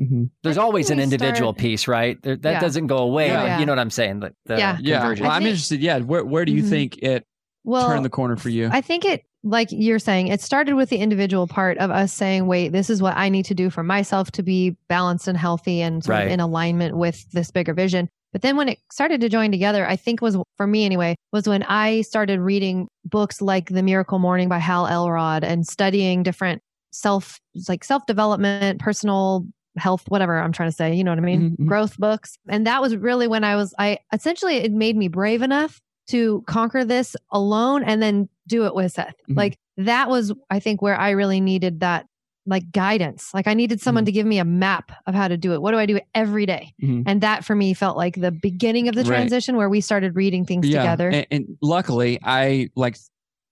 [0.00, 0.24] Mm-hmm.
[0.42, 2.20] There's always an individual start- piece, right?
[2.22, 2.60] There, that Yeah.
[2.60, 3.28] doesn't go away.
[3.28, 3.44] Yeah.
[3.44, 3.58] Yeah.
[3.60, 4.20] You know what I'm saying?
[4.20, 4.76] The, the Yeah.
[4.80, 4.98] Yeah.
[5.00, 5.80] Well, I I'm think- interested.
[5.80, 6.00] Yeah.
[6.00, 6.68] Where, where do you Mhm.
[6.68, 7.24] think it
[7.64, 8.68] Well, turned the corner for you?
[8.70, 12.46] I think it, like you're saying, it started with the individual part of us saying,
[12.48, 15.80] wait, this is what I need to do for myself to be balanced and healthy
[15.80, 16.26] and sort Right.
[16.26, 18.08] of in alignment with this bigger vision.
[18.32, 21.46] But then when it started to join together, I think was for me anyway, was
[21.48, 26.60] when I started reading books like The Miracle Morning by Hal Elrod and studying different
[26.90, 29.46] self, like self development, personal
[29.78, 31.50] health, whatever I'm trying to say, you know what I mean?
[31.52, 31.66] Mhm, mhm.
[31.68, 32.36] Growth books.
[32.48, 36.42] And that was really when I was, I essentially, it made me brave enough to
[36.46, 39.14] conquer this alone and then do it with Seth.
[39.28, 39.36] Mhm.
[39.36, 42.06] Like that was, I think, where I really needed that
[42.48, 43.30] like guidance.
[43.34, 44.06] Like I needed someone Mhm.
[44.06, 45.60] to give me a map of how to do it.
[45.60, 46.72] What do I do every day?
[46.80, 47.02] Mhm.
[47.04, 49.08] And that for me felt like the beginning of the Right.
[49.08, 51.08] transition where we started reading things together.
[51.08, 52.96] And, and luckily, I like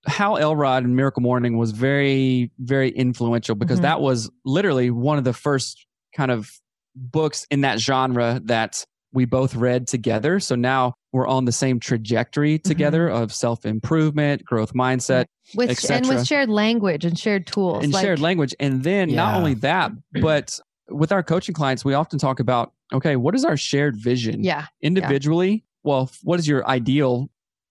[0.06, 3.82] Hal Elrod and Miracle Morning was very, very influential because Mhm.
[3.82, 6.50] that was literally one of the first kind of
[6.94, 10.40] books in that genre that we both read together.
[10.40, 12.68] So now we're on the same trajectory Mm-hmm.
[12.68, 17.82] together of self improvement, growth mindset, with et and with shared language and shared tools.
[17.84, 18.54] and like, shared language.
[18.60, 20.58] And then not only that, but
[20.90, 24.44] with our coaching clients, we often talk about okay, what is our shared vision?
[24.44, 24.66] Yeah.
[24.82, 27.28] individually well what is your ideal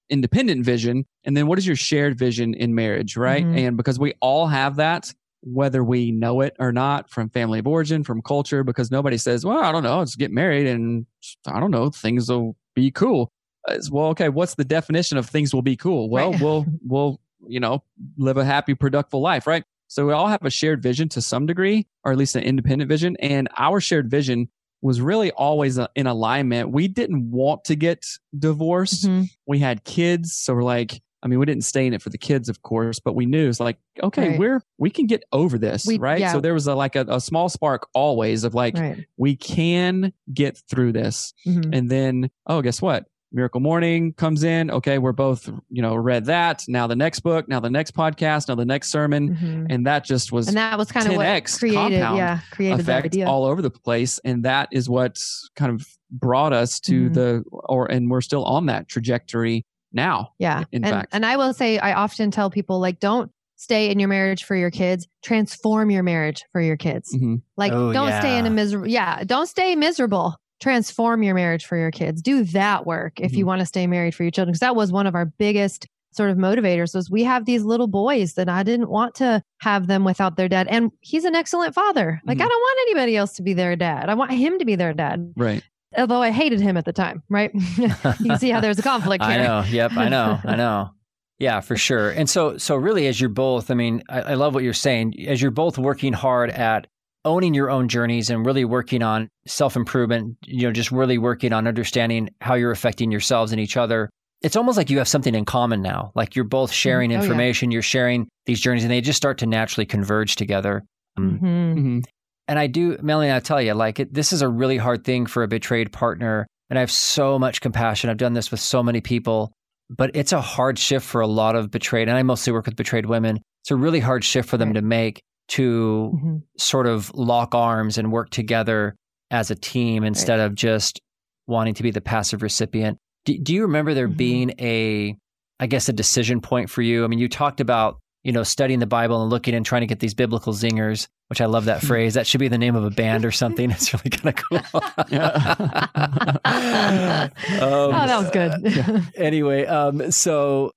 [0.10, 3.58] independent vision and then what is your shared vision in marriage right Mhm.
[3.68, 5.14] and because we all have that
[5.46, 9.46] whether we know it or not from family of origin from culture because nobody says
[9.46, 11.06] well i don't know let's get married and
[11.48, 13.30] i don't know things will be cool
[13.70, 16.42] Uh, it's, well okay what's the definition of things will be cool well Right.
[16.42, 17.84] we'll we'll you know
[18.18, 21.46] live a happy productive life right so we all have a shared vision to some
[21.46, 24.48] degree or at least an independent vision and our shared vision
[24.82, 26.70] was really always uh, in alignment.
[26.70, 28.06] We didn't want to get
[28.38, 29.06] divorced.
[29.06, 29.30] Mhm.
[29.48, 32.18] We had kids, so we're like, I mean, we didn't stay in it for the
[32.18, 34.40] kids, of course, but we knew it's like, okay, Right.
[34.40, 36.20] we're we can get over this, We- right?
[36.20, 36.34] yeah.
[36.34, 39.06] So there was a, like a, a small spark always of like, Right.
[39.18, 41.70] we can get through this, Mhm.
[41.76, 43.06] and then oh, guess what?
[43.36, 44.70] Miracle Morning comes in.
[44.70, 46.66] Okay, we're both you know read that.
[46.68, 47.48] Now the next book.
[47.48, 48.48] Now the next podcast.
[48.50, 49.68] Now the next sermon, Mhm.
[49.72, 53.06] and that just was And that was kind of what 10x created, yeah, created effect
[53.06, 53.26] idea.
[53.28, 55.18] all over the place and that is what
[55.56, 57.14] kind of brought us to Mhm.
[57.16, 60.64] the or and we're still on that trajectory now Yeah.
[60.72, 61.10] in and, fact.
[61.14, 64.56] and I will say, I often tell people, like, don't stay in your marriage for
[64.56, 67.16] your kids, transform your marriage for your kids.
[67.16, 67.42] Mhm.
[67.56, 70.36] Like, Oh, don't stay in a miserable, yeah, don't stay miserable.
[70.62, 72.22] Transform your marriage for your kids.
[72.22, 73.38] Do that work if Mm-hmm.
[73.38, 74.52] you want to stay married for your children.
[74.52, 77.88] Because that was one of our biggest sort of motivators was we have these little
[77.88, 80.68] boys that I didn't want to have them without their dad.
[80.70, 82.22] And he's an excellent father.
[82.26, 82.42] Like, Mhm.
[82.42, 84.10] I don't want anybody else to be their dad.
[84.10, 85.34] I want him to be their dad.
[85.36, 85.64] right
[85.98, 87.52] Although I hated him at the time, right?
[87.78, 89.34] you can see how there's a conflict here.
[89.34, 89.64] I know.
[89.70, 89.92] Yep.
[89.94, 90.40] I know.
[90.46, 90.92] I know.
[91.40, 92.12] Yeah, for sure.
[92.12, 95.14] And so, so really, as you're both, I mean, I, I love what you're saying.
[95.28, 96.88] As you're both working hard at
[97.26, 101.52] owning your own journeys and really working on self improvement, you know, just really working
[101.54, 104.10] on understanding how you're affecting yourselves and each other.
[104.42, 106.12] It's almost like you have something in common now.
[106.16, 107.22] Like you're both sharing Oh, yeah.
[107.22, 110.84] information, you're sharing these journeys, and they just start to naturally converge together.
[111.18, 112.04] Um, Mhm.
[112.48, 115.26] And I do, Melanie, I tell you, like it, this is a really hard thing
[115.26, 116.46] for a betrayed partner.
[116.70, 118.10] And I have so much compassion.
[118.10, 119.54] I've done this with so many people,
[119.90, 122.08] but it's a hard shift for a lot of betrayed.
[122.10, 123.40] And I mostly work with betrayed women.
[123.64, 124.76] It's a really hard shift for them Right.
[124.76, 126.42] to make to Mhm.
[126.58, 128.96] sort of lock arms and work together
[129.30, 131.00] as a team instead of just
[131.48, 132.98] wanting to be the passive recipient.
[133.26, 134.18] Do, do you remember there Mhm.
[134.18, 135.16] being a,
[135.60, 137.04] I guess, a decision point for you?
[137.04, 139.88] I mean, you talked about, you know, studying the Bible and looking and trying to
[139.88, 142.14] get these biblical zingers, which I love that phrase.
[142.14, 143.70] That should be the name of a band or something.
[143.72, 144.82] It's really kind of cool.
[145.10, 146.36] Yeah.
[147.62, 149.12] oh, Um, that was good.
[149.16, 150.72] anyway, um, so,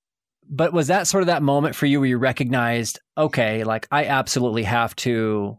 [0.49, 4.07] but was that sort of that moment for you where you recognized, okay, like I
[4.07, 5.59] absolutely have to,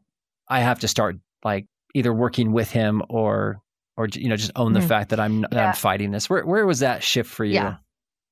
[0.49, 3.59] I have to start like either working with him or,
[3.95, 4.87] or you know, just own the Mhm.
[4.87, 5.67] fact that I'm that Yeah.
[5.69, 6.29] I'm fighting this.
[6.29, 7.55] Where where was that shift for you?
[7.55, 7.77] Yeah.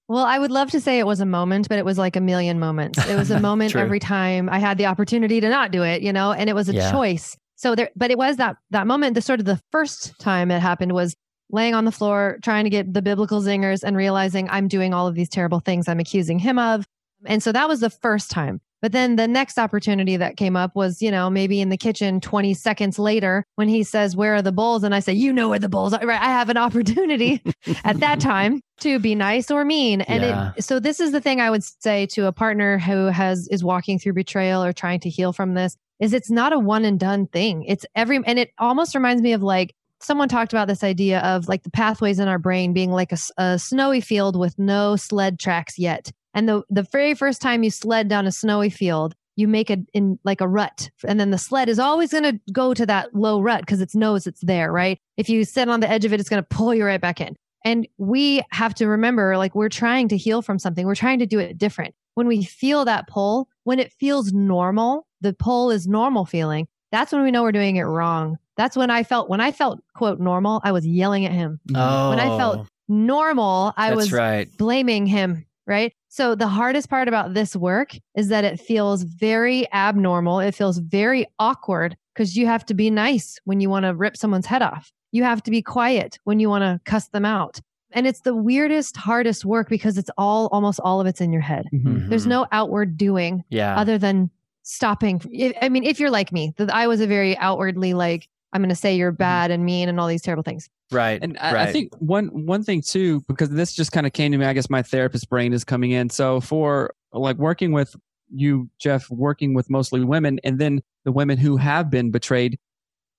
[0.08, 2.22] Well, I would love to say it was a moment, but it was like a
[2.22, 3.04] million moments.
[3.08, 6.13] It was a moment every time I had the opportunity to not do it, you
[6.13, 6.91] know, and it was a Yeah.
[6.91, 7.36] choice.
[7.56, 9.15] So there, but it was that that moment.
[9.15, 11.15] The sort of the first time it happened was
[11.50, 15.08] laying on the floor, trying to get the biblical zingers, and realizing I'm doing all
[15.08, 16.86] of these terrible things I'm accusing him of.
[17.26, 18.62] And so that was the first time.
[18.82, 22.22] But then the next opportunity that came up was, you know, maybe in the kitchen
[22.22, 24.84] 20 seconds later when he says, Where are the bowls?
[24.84, 26.06] And I say, You know where the bowls are.
[26.06, 26.22] Right.
[26.22, 27.42] I have an opportunity
[27.84, 30.02] at that time to be nice or mean.
[30.02, 30.52] And Yeah.
[30.56, 33.64] it, so this is the thing I would say to a partner who has is
[33.64, 37.00] walking through betrayal or trying to heal from this is it's not a one and
[37.00, 37.64] done thing.
[37.64, 41.48] It's every and it almost reminds me of like someone talked about this idea of
[41.48, 45.80] like the pathways in our brain being like a snowy field with no sled tracks
[45.80, 46.12] yet.
[46.36, 49.80] And the the very first time you sled down a snowy field, you make it
[49.93, 53.15] in like a rut, and then the sled is always going to go to that
[53.15, 55.00] low rut because it knows it's there, right?
[55.17, 57.19] If you sit on the edge of it, it's going to pull you right back
[57.19, 57.36] in.
[57.63, 61.26] And we have to remember, like we're trying to heal from something, we're trying to
[61.26, 61.95] do it different.
[62.13, 66.67] When we feel that pull, when it feels normal, the pull is normal feeling.
[66.91, 68.38] That's when we know we're doing it wrong.
[68.58, 71.60] That's when I felt when I felt quote normal, I was yelling at him.
[71.76, 72.67] Oh, When I felt oh.
[72.88, 74.48] normal, I was right.
[74.58, 75.93] blaming him, right?
[76.10, 80.39] So the hardest part about this work is that it feels very abnormal.
[80.39, 84.15] It feels very awkward because you have to be nice when you want to rip
[84.17, 84.91] someone's head off.
[85.12, 87.60] You have to be quiet when you want to cuss them out.
[87.91, 91.41] And it's the weirdest, hardest work because it's all almost all of it's in your
[91.41, 91.65] head.
[91.73, 92.10] Mhm.
[92.10, 92.30] There's Mhm.
[92.30, 93.78] no outward doing yeah.
[93.78, 94.30] other than
[94.63, 95.21] stopping.
[95.62, 98.70] I mean, if you're like me, that I was a very outwardly like, I'm going
[98.70, 100.70] to say you're bad and mean and all these terrible things.
[100.91, 101.20] right.
[101.22, 101.68] And I, right.
[101.68, 104.46] I think one one thing too, because this just kind of came to me.
[104.46, 106.10] I guess my therapist brain is coming in.
[106.10, 107.96] So for like working with
[108.34, 112.58] you, Jeff, working with mostly women, and then the women who have been betrayed,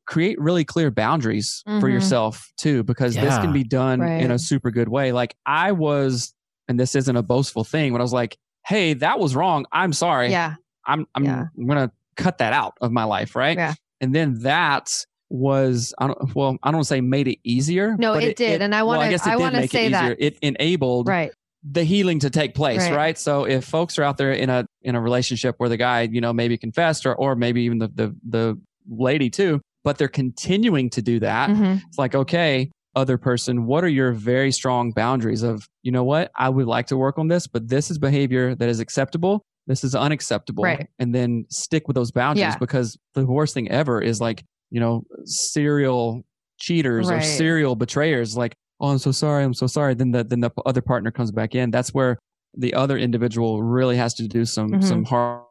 [0.07, 1.93] create really clear boundaries for Mhm.
[1.93, 5.13] yourself too, because this can be done in a super good way.
[5.13, 6.33] Like I was,
[6.69, 9.67] and this isn't a boastful thing, but I was like, "Hey, that was wrong.
[9.73, 10.31] I'm sorry.
[10.31, 10.55] Yeah.
[10.87, 11.45] I'm I'm Yeah.
[11.67, 13.57] gonna cut that out of my life, right?
[13.57, 13.75] Yeah.
[14.01, 17.97] And then that was I don't well I don't say made it easier.
[17.99, 19.93] No, but it did, and I well, guess it I did wanna make say it
[19.93, 20.09] easier.
[20.11, 20.17] that.
[20.25, 21.33] It enabled Right.
[21.69, 22.95] the healing to take place, Right.
[22.97, 23.19] right.
[23.19, 26.21] So if folks are out there in a in a relationship where the guy you
[26.21, 30.91] know maybe confessed or or maybe even the the the lady too, but they're continuing
[30.91, 31.83] to do that, Mhm.
[31.89, 32.71] it's like okay.
[32.95, 36.87] Other person, what are your very strong boundaries of, you know what, I would like
[36.87, 40.87] to work on this, but this is behavior that is acceptable this is unacceptable Right.
[41.01, 42.57] and then stick with those boundaries Yeah.
[42.59, 46.25] because the worst thing ever is like you know serial
[46.59, 50.41] cheaters or serial betrayers like oh i'm so sorry i'm so sorry then the then
[50.41, 52.19] the other partner comes back in that's where
[52.57, 54.83] the other individual really has to do some Mhm.
[54.83, 55.43] some hard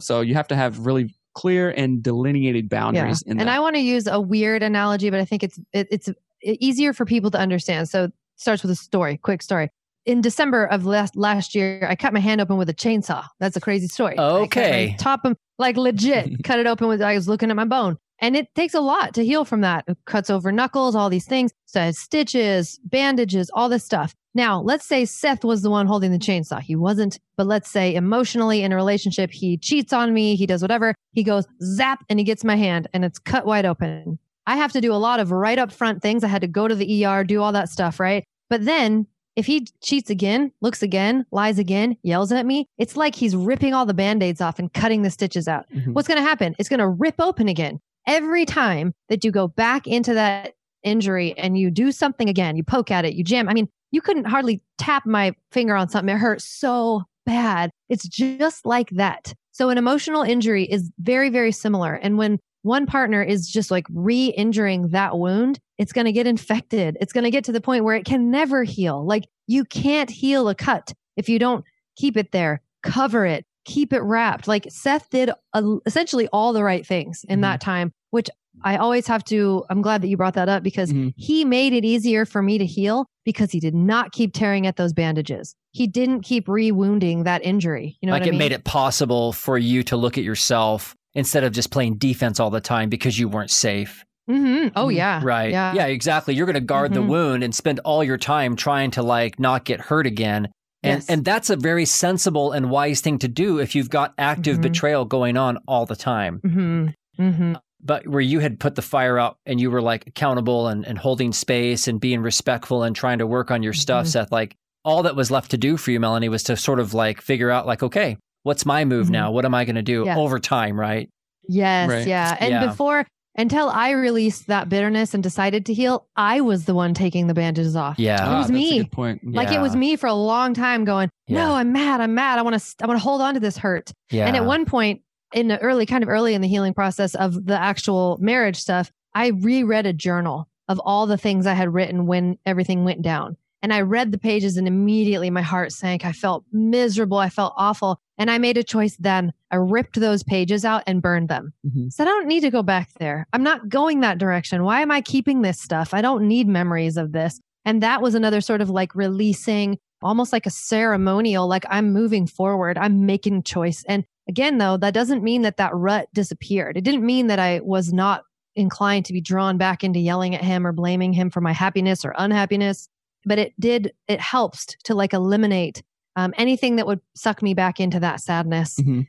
[0.00, 3.76] so you have to have really clear and delineated boundaries in and that I want
[3.76, 6.08] to use a weird analogy, but I think it's it, it's
[6.42, 7.88] easier for people to understand.
[7.90, 9.68] So it starts with a story, quick story.
[10.06, 13.26] In December of last last year, I cut my hand open with a chainsaw.
[13.38, 14.18] That's a crazy story.
[14.18, 14.96] I cut my Okay.
[14.98, 17.02] top of like legit cut it open with.
[17.02, 19.84] I was looking at my bone, and it takes a lot to heal from that.
[19.86, 21.52] It cuts over knuckles, all these things.
[21.66, 24.14] So has stitches, bandages, all this stuff.
[24.34, 26.60] Now, let's say Seth was the one holding the chainsaw.
[26.60, 30.60] He wasn't, but let's say emotionally in a relationship, he cheats on me, he does
[30.62, 30.94] whatever.
[31.12, 34.18] He goes zap and he gets my hand and it's cut wide open.
[34.46, 36.22] I have to do a lot of right up front things.
[36.22, 38.24] I had to go to the ER, do all that stuff, right?
[38.50, 43.14] But then if he cheats again, looks again, lies again, yells at me, it's like
[43.14, 45.66] he's ripping all the band aids off and cutting the stitches out.
[45.74, 45.92] Mhm.
[45.94, 46.54] What's going to happen?
[46.58, 47.80] It's going to rip open again.
[48.06, 52.62] Every time that you go back into that injury and you do something again, you
[52.64, 53.48] poke at it, you jam.
[53.48, 56.14] I mean, you couldn't hardly tap my finger on something.
[56.14, 57.70] It hurt so bad.
[57.88, 59.34] It's just like that.
[59.52, 61.94] So an emotional injury is very, very similar.
[61.94, 66.26] And when one partner is just like re injuring that wound, it's going to get
[66.26, 66.96] infected.
[67.00, 69.06] It's going to get to the point where it can never heal.
[69.06, 71.64] Like you can't heal a cut if you don't
[71.96, 74.48] keep it there, cover it, keep it wrapped.
[74.48, 77.42] Like Seth did a, essentially all the right things in mm-hmm.
[77.42, 78.30] that time, which
[78.62, 79.64] I always have to.
[79.68, 81.08] I'm glad that you brought that up because mm-hmm.
[81.16, 84.76] he made it easier for me to heal because he did not keep tearing at
[84.76, 85.54] those bandages.
[85.72, 87.98] He didn't keep re wounding that injury.
[88.00, 88.38] You know, like it I mean?
[88.38, 92.50] made it possible for you to look at yourself instead of just playing defense all
[92.50, 94.04] the time because you weren't safe.
[94.28, 94.68] Mm-hmm.
[94.74, 94.96] Oh mm-hmm.
[94.96, 95.50] yeah, right.
[95.50, 96.34] Yeah, yeah exactly.
[96.34, 97.02] You're going to guard mm-hmm.
[97.02, 100.48] the wound and spend all your time trying to like not get hurt again.
[100.86, 101.10] And yes.
[101.10, 104.62] and that's a very sensible and wise thing to do if you've got active mm-hmm.
[104.62, 106.40] betrayal going on all the time.
[106.44, 106.88] Mm-hmm.
[107.22, 107.54] Mm-hmm
[107.86, 110.98] but where you had put the fire out and you were like accountable and, and
[110.98, 114.12] holding space and being respectful and trying to work on your stuff, mm-hmm.
[114.12, 116.94] Seth, like all that was left to do for you, Melanie, was to sort of
[116.94, 119.12] like figure out like, okay, what's my move mm-hmm.
[119.12, 119.30] now?
[119.30, 120.18] What am I going to do yeah.
[120.18, 120.78] over time?
[120.78, 121.08] Right.
[121.48, 121.88] Yes.
[121.88, 122.06] Right.
[122.06, 122.36] Yeah.
[122.38, 122.66] And yeah.
[122.66, 127.26] before, until I released that bitterness and decided to heal, I was the one taking
[127.26, 127.98] the bandages off.
[127.98, 128.34] Yeah.
[128.34, 128.84] It was ah, me.
[128.84, 129.20] point.
[129.24, 132.00] Like it was me for a long time going, no, I'm mad.
[132.00, 132.38] I'm mad.
[132.38, 133.92] I want to, I want to hold on to this hurt.
[134.10, 134.26] Yeah.
[134.26, 137.46] And at one point, in the early, kind of early in the healing process of
[137.46, 142.06] the actual marriage stuff, I reread a journal of all the things I had written
[142.06, 143.36] when everything went down.
[143.66, 146.04] And I read the pages and immediately my heart sank.
[146.04, 147.18] I felt miserable.
[147.18, 147.98] I felt awful.
[148.16, 149.32] And I made a choice then.
[149.50, 151.52] I ripped those pages out and burned them.
[151.66, 151.88] Mm-hmm.
[151.88, 153.26] So I don't need to go back there.
[153.32, 154.62] I'm not going that direction.
[154.62, 155.94] Why am I keeping this stuff?
[155.94, 157.40] I don't need memories of this.
[157.64, 162.28] And that was another sort of like releasing, almost like a ceremonial, like I'm moving
[162.28, 162.78] forward.
[162.78, 163.82] I'm making choice.
[163.88, 166.76] And Again, though, that doesn't mean that that rut disappeared.
[166.76, 168.24] It didn't mean that I was not
[168.56, 172.04] inclined to be drawn back into yelling at him or blaming him for my happiness
[172.04, 172.88] or unhappiness.
[173.26, 175.82] But it did, it helps to like eliminate
[176.14, 179.02] um, anything that would suck me back into that sadness mm-hmm.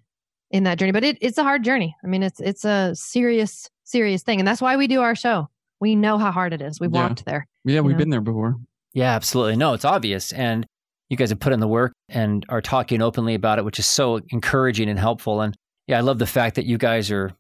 [0.52, 0.92] in that journey.
[0.92, 1.96] But it, it's a hard journey.
[2.04, 4.40] I mean, it's, it's a serious, serious thing.
[4.40, 5.48] And that's why we do our show.
[5.80, 6.80] We know how hard it is.
[6.80, 7.08] We've yeah.
[7.08, 7.48] walked there.
[7.64, 8.00] Yeah, we've know?
[8.00, 8.56] been there before.
[8.94, 9.56] Yeah, absolutely.
[9.56, 10.34] No, it's obvious.
[10.34, 10.66] And
[11.10, 13.86] you guys have put in the work and are talking openly about it, which is
[13.86, 15.42] so encouraging and helpful.
[15.42, 17.32] And yeah, I love the fact that you guys are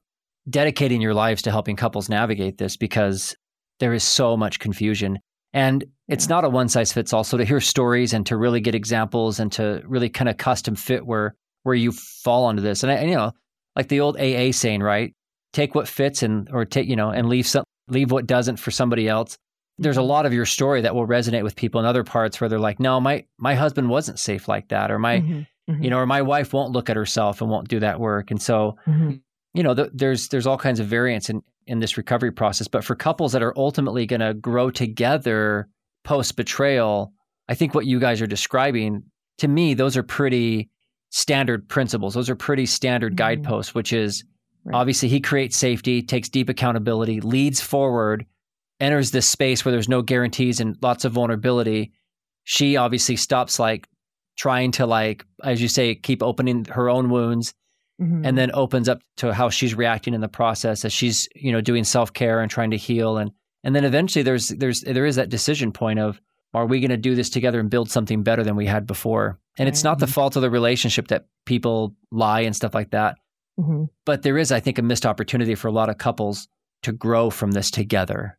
[0.49, 3.35] dedicating your lives to helping couples navigate this because
[3.79, 5.19] there is so much confusion.
[5.57, 7.23] And it's not a one size fits all.
[7.23, 10.75] So to hear stories and to really get examples and to really kind of custom
[10.75, 12.83] fit where where you fall onto this.
[12.83, 13.31] And, I, and you know,
[13.75, 15.13] like the old AA saying, right?
[15.53, 18.71] Take what fits and or take, you know, and leave some leave what doesn't for
[18.71, 19.37] somebody else
[19.79, 22.49] there's a lot of your story that will resonate with people in other parts where
[22.49, 25.83] they're like, no, my my husband wasn't safe like that, or my mm-hmm, mm-hmm.
[25.83, 28.31] you know, or my wife won't look at herself and won't do that work.
[28.31, 29.15] And so, mm-hmm.
[29.53, 32.67] you know, th- there's there's all kinds of variants in in this recovery process.
[32.67, 35.69] But for couples that are ultimately going to grow together
[36.03, 37.13] post betrayal,
[37.47, 39.03] I think what you guys are describing
[39.39, 40.69] to me, those are pretty
[41.11, 42.15] standard principles.
[42.15, 43.17] Those are pretty standard mm-hmm.
[43.17, 44.23] guideposts, which is
[44.65, 44.75] right.
[44.75, 48.25] obviously he creates safety, takes deep accountability, leads forward
[48.79, 51.91] enters this space where there's no guarantees and lots of vulnerability,
[52.43, 53.87] she obviously stops like
[54.37, 57.53] trying to like, as you say, keep opening her own wounds.
[58.01, 58.25] Mm-hmm.
[58.25, 61.61] And then opens up to how she's reacting in the process as she's, you know,
[61.61, 63.31] doing self care and trying to heal, and
[63.63, 66.21] and then eventually there's there's there is that decision point of
[66.53, 69.39] are we going to do this together and build something better than we had before?
[69.57, 69.67] And right.
[69.67, 70.13] it's not the mm-hmm.
[70.13, 73.15] fault of the relationship that people lie and stuff like that.
[73.59, 73.85] Mm-hmm.
[74.05, 76.47] But there is, I think, a missed opportunity for a lot of couples
[76.83, 78.37] to grow from this together.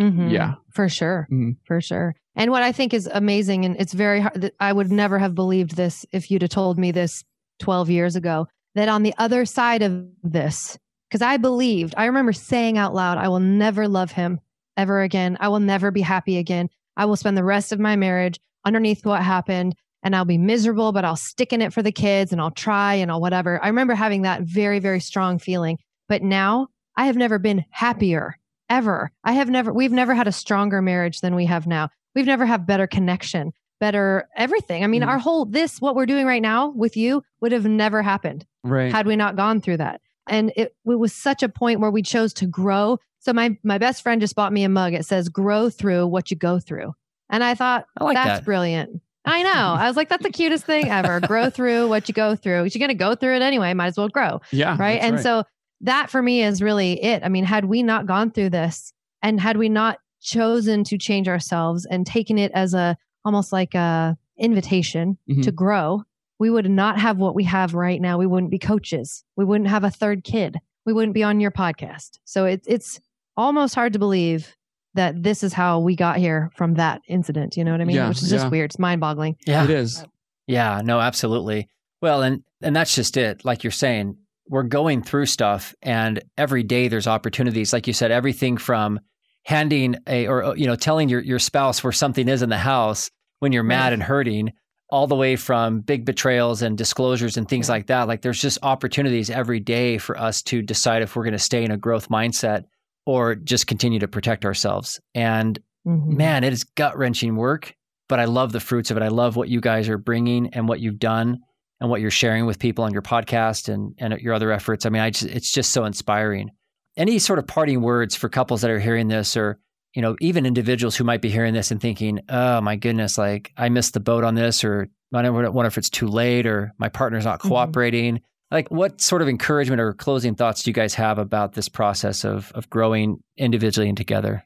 [0.00, 0.28] Mm-hmm.
[0.28, 0.54] Yeah.
[0.70, 1.28] For sure.
[1.30, 1.52] Mm-hmm.
[1.64, 2.14] For sure.
[2.34, 5.76] And what I think is amazing, and it's very hard, I would never have believed
[5.76, 7.24] this if you'd have told me this
[7.60, 12.32] 12 years ago, that on the other side of this, because I believed, I remember
[12.32, 14.38] saying out loud, I will never love him
[14.76, 15.36] ever again.
[15.40, 16.68] I will never be happy again.
[16.96, 20.92] I will spend the rest of my marriage underneath what happened and I'll be miserable,
[20.92, 23.62] but I'll stick in it for the kids and I'll try and I'll whatever.
[23.64, 25.78] I remember having that very, very strong feeling.
[26.08, 29.10] But now I have never been happier ever.
[29.24, 31.88] I have never, we've never had a stronger marriage than we have now.
[32.14, 34.84] We've never had better connection, better everything.
[34.84, 35.10] I mean, mm-hmm.
[35.10, 38.92] our whole, this, what we're doing right now with you would have never happened right.
[38.92, 40.00] had we not gone through that.
[40.28, 42.98] And it, it was such a point where we chose to grow.
[43.20, 44.94] So my, my best friend just bought me a mug.
[44.94, 46.94] It says, grow through what you go through.
[47.30, 48.44] And I thought, I like that's that.
[48.44, 49.00] brilliant.
[49.24, 49.50] I know.
[49.50, 51.20] I was like, that's the cutest thing ever.
[51.20, 52.64] grow through what you go through.
[52.64, 53.74] You're going to go through it anyway.
[53.74, 54.40] Might as well grow.
[54.52, 54.76] Yeah.
[54.78, 55.00] Right.
[55.00, 55.22] And right.
[55.22, 55.44] so
[55.82, 57.22] that for me is really it.
[57.22, 61.28] I mean, had we not gone through this and had we not chosen to change
[61.28, 62.96] ourselves and taken it as a
[63.26, 65.42] almost like a invitation mm-hmm.
[65.42, 66.02] to grow,
[66.38, 68.18] we would not have what we have right now.
[68.18, 69.24] We wouldn't be coaches.
[69.36, 70.58] We wouldn't have a third kid.
[70.84, 72.18] We wouldn't be on your podcast.
[72.24, 73.00] So it's it's
[73.36, 74.56] almost hard to believe
[74.94, 77.56] that this is how we got here from that incident.
[77.56, 77.96] You know what I mean?
[77.96, 78.50] Yeah, Which is just yeah.
[78.50, 78.70] weird.
[78.70, 79.36] It's mind boggling.
[79.46, 80.04] Yeah, it is.
[80.46, 81.68] Yeah, no, absolutely.
[82.00, 83.44] Well, and and that's just it.
[83.44, 84.16] Like you're saying,
[84.48, 87.72] we're going through stuff and every day there's opportunities.
[87.72, 89.00] Like you said, everything from
[89.44, 93.10] handing a or you know telling your your spouse where something is in the house
[93.40, 94.52] when you're mad and hurting
[94.88, 98.58] all the way from big betrayals and disclosures and things like that like there's just
[98.62, 102.08] opportunities every day for us to decide if we're going to stay in a growth
[102.08, 102.64] mindset
[103.04, 105.00] or just continue to protect ourselves.
[105.14, 106.16] And Mhm.
[106.16, 107.74] man it is gut-wrenching work
[108.08, 109.02] but i love the fruits of it.
[109.04, 111.38] I love what you guys are bringing and what you've done
[111.80, 114.86] and what you're sharing with people on your podcast and and your other efforts.
[114.86, 116.50] I mean i just it's just so inspiring.
[116.96, 119.58] Any sort of parting words for couples that are hearing this or
[119.96, 123.52] you know even individuals who might be hearing this and thinking oh my goodness like
[123.56, 126.72] i missed the boat on this or i don't wonder if it's too late or
[126.78, 127.48] my partner's not Mhm.
[127.48, 128.20] cooperating
[128.50, 132.24] like what sort of encouragement or closing thoughts do you guys have about this process
[132.24, 134.44] of of growing individually and together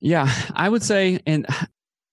[0.00, 1.44] Yeah, I would say, and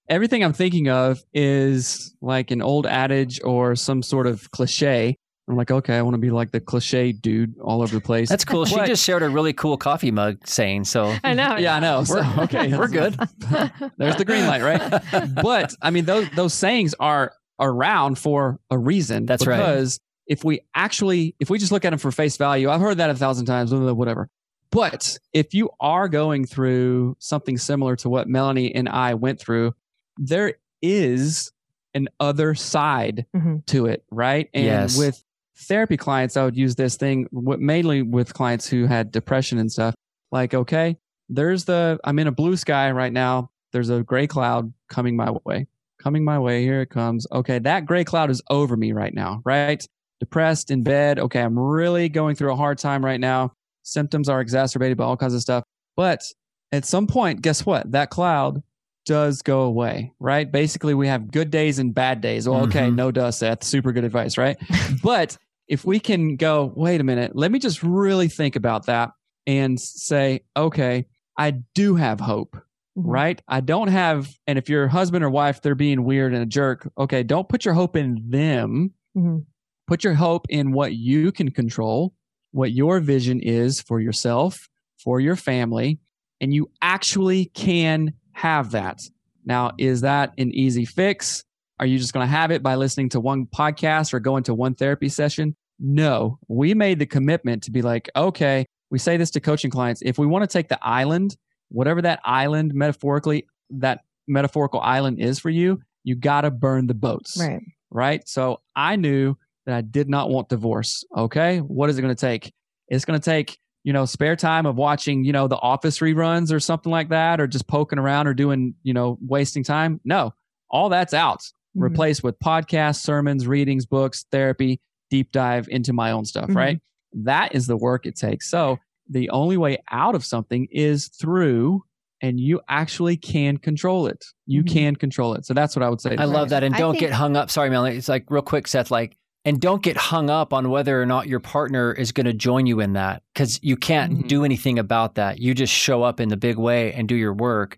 [0.10, 5.18] everything I'm thinking of is like an old adage or some sort of cliche.
[5.48, 8.30] I'm like, okay, I want to be like the cliche dude all over the place.
[8.30, 11.58] that's cool she just shared a really cool coffee mug saying so I know.
[11.58, 12.04] yeah, I know.
[12.04, 13.14] So, we're, okay, we're good
[13.98, 15.02] There's the green light, right?
[15.44, 19.26] but I mean, those those sayings are around for a reason.
[19.28, 19.58] That's right.
[19.58, 22.98] Because if we actually, if we just look at them for face value, I've heard
[22.98, 24.28] that a thousand times, blah, blah, whatever.
[24.72, 29.76] But if you are going through something similar to what Melanie and I went through,
[30.18, 31.52] there is
[31.94, 33.64] an other side Mhm.
[33.68, 34.50] to it, right?
[34.54, 34.98] And Yes.
[34.98, 35.24] with
[35.58, 39.96] therapy clients, I would use this thing mainly with clients who had depression and stuff.
[40.32, 40.98] Like, okay,
[41.30, 43.50] there's the, I'm in a blue sky right now.
[43.72, 45.68] There's a gray cloud coming my way,
[46.00, 46.64] coming my way.
[46.64, 47.28] Here it comes.
[47.32, 49.86] Okay, that gray cloud is over me right now, right?
[50.20, 51.20] Depressed in bed.
[51.20, 53.54] Okay, I'm really going through a hard time right now.
[53.84, 55.64] Symptoms are exacerbated by all kinds of stuff.
[55.96, 56.24] But
[56.72, 57.92] at some point, guess what?
[57.92, 58.62] That cloud
[59.06, 60.52] does go away, right?
[60.52, 62.48] Basically, we have good days and bad days.
[62.50, 62.96] Well, okay, Mhm.
[62.96, 63.64] no dust, Seth.
[63.64, 64.58] Super good advice, right?
[65.04, 65.38] but
[65.68, 69.12] if we can go, wait a minute, let me just really think about that
[69.48, 71.06] and say, okay,
[71.38, 72.56] I do have hope,
[72.98, 73.04] Mhm.
[73.06, 73.42] right?
[73.48, 76.90] I don't have, and if your husband or wife, they're being weird and a jerk,
[76.98, 78.94] okay, don't put your hope in them.
[79.18, 79.46] Mhm.
[79.88, 82.14] Put your hope in what you can control,
[82.52, 84.68] what your vision is for yourself,
[85.04, 86.00] for your family,
[86.42, 89.02] and you actually can have that.
[89.46, 91.44] Now, is that an easy fix?
[91.80, 94.54] Are you just going to have it by listening to one podcast or going to
[94.54, 95.56] one therapy session?
[95.80, 100.02] No, we made the commitment to be like, okay, we say this to coaching clients.
[100.06, 101.36] If we want to take the island,
[101.70, 106.94] whatever that island metaphorically, that metaphorical island is for you, you got to burn the
[106.94, 107.62] boats Right.
[107.90, 108.28] right?
[108.28, 111.04] So I knew that I did not want divorce.
[111.16, 111.60] Okay.
[111.60, 112.54] What is it going to take?
[112.88, 116.52] It's going to take, you know, spare time of watching, you know, the office reruns
[116.52, 120.02] or something like that, or just poking around or doing, you know, wasting time.
[120.04, 120.34] No,
[120.72, 121.42] all that's out.
[121.78, 121.84] Mhm.
[121.84, 124.82] Replaced with podcasts, sermons, readings, books, therapy,
[125.12, 126.56] deep dive into my own stuff, Mhm.
[126.56, 126.82] right?
[127.14, 128.50] That is the work it takes.
[128.50, 131.84] So the only way out of something is through,
[132.24, 134.26] and you actually can control it.
[134.48, 134.74] You Mhm.
[134.74, 135.46] can control it.
[135.46, 136.16] So that's what I would say.
[136.18, 136.64] I love that.
[136.64, 137.52] And I don't think- get hung up.
[137.52, 137.98] Sorry, Melanie.
[137.98, 138.90] It's like real quick, Seth.
[138.90, 139.16] Like,
[139.46, 142.66] and don't get hung up on whether or not your partner is going to join
[142.66, 144.28] you in that because you can't Mhm.
[144.28, 145.40] do anything about that.
[145.40, 147.78] You just show up in the big way and do your work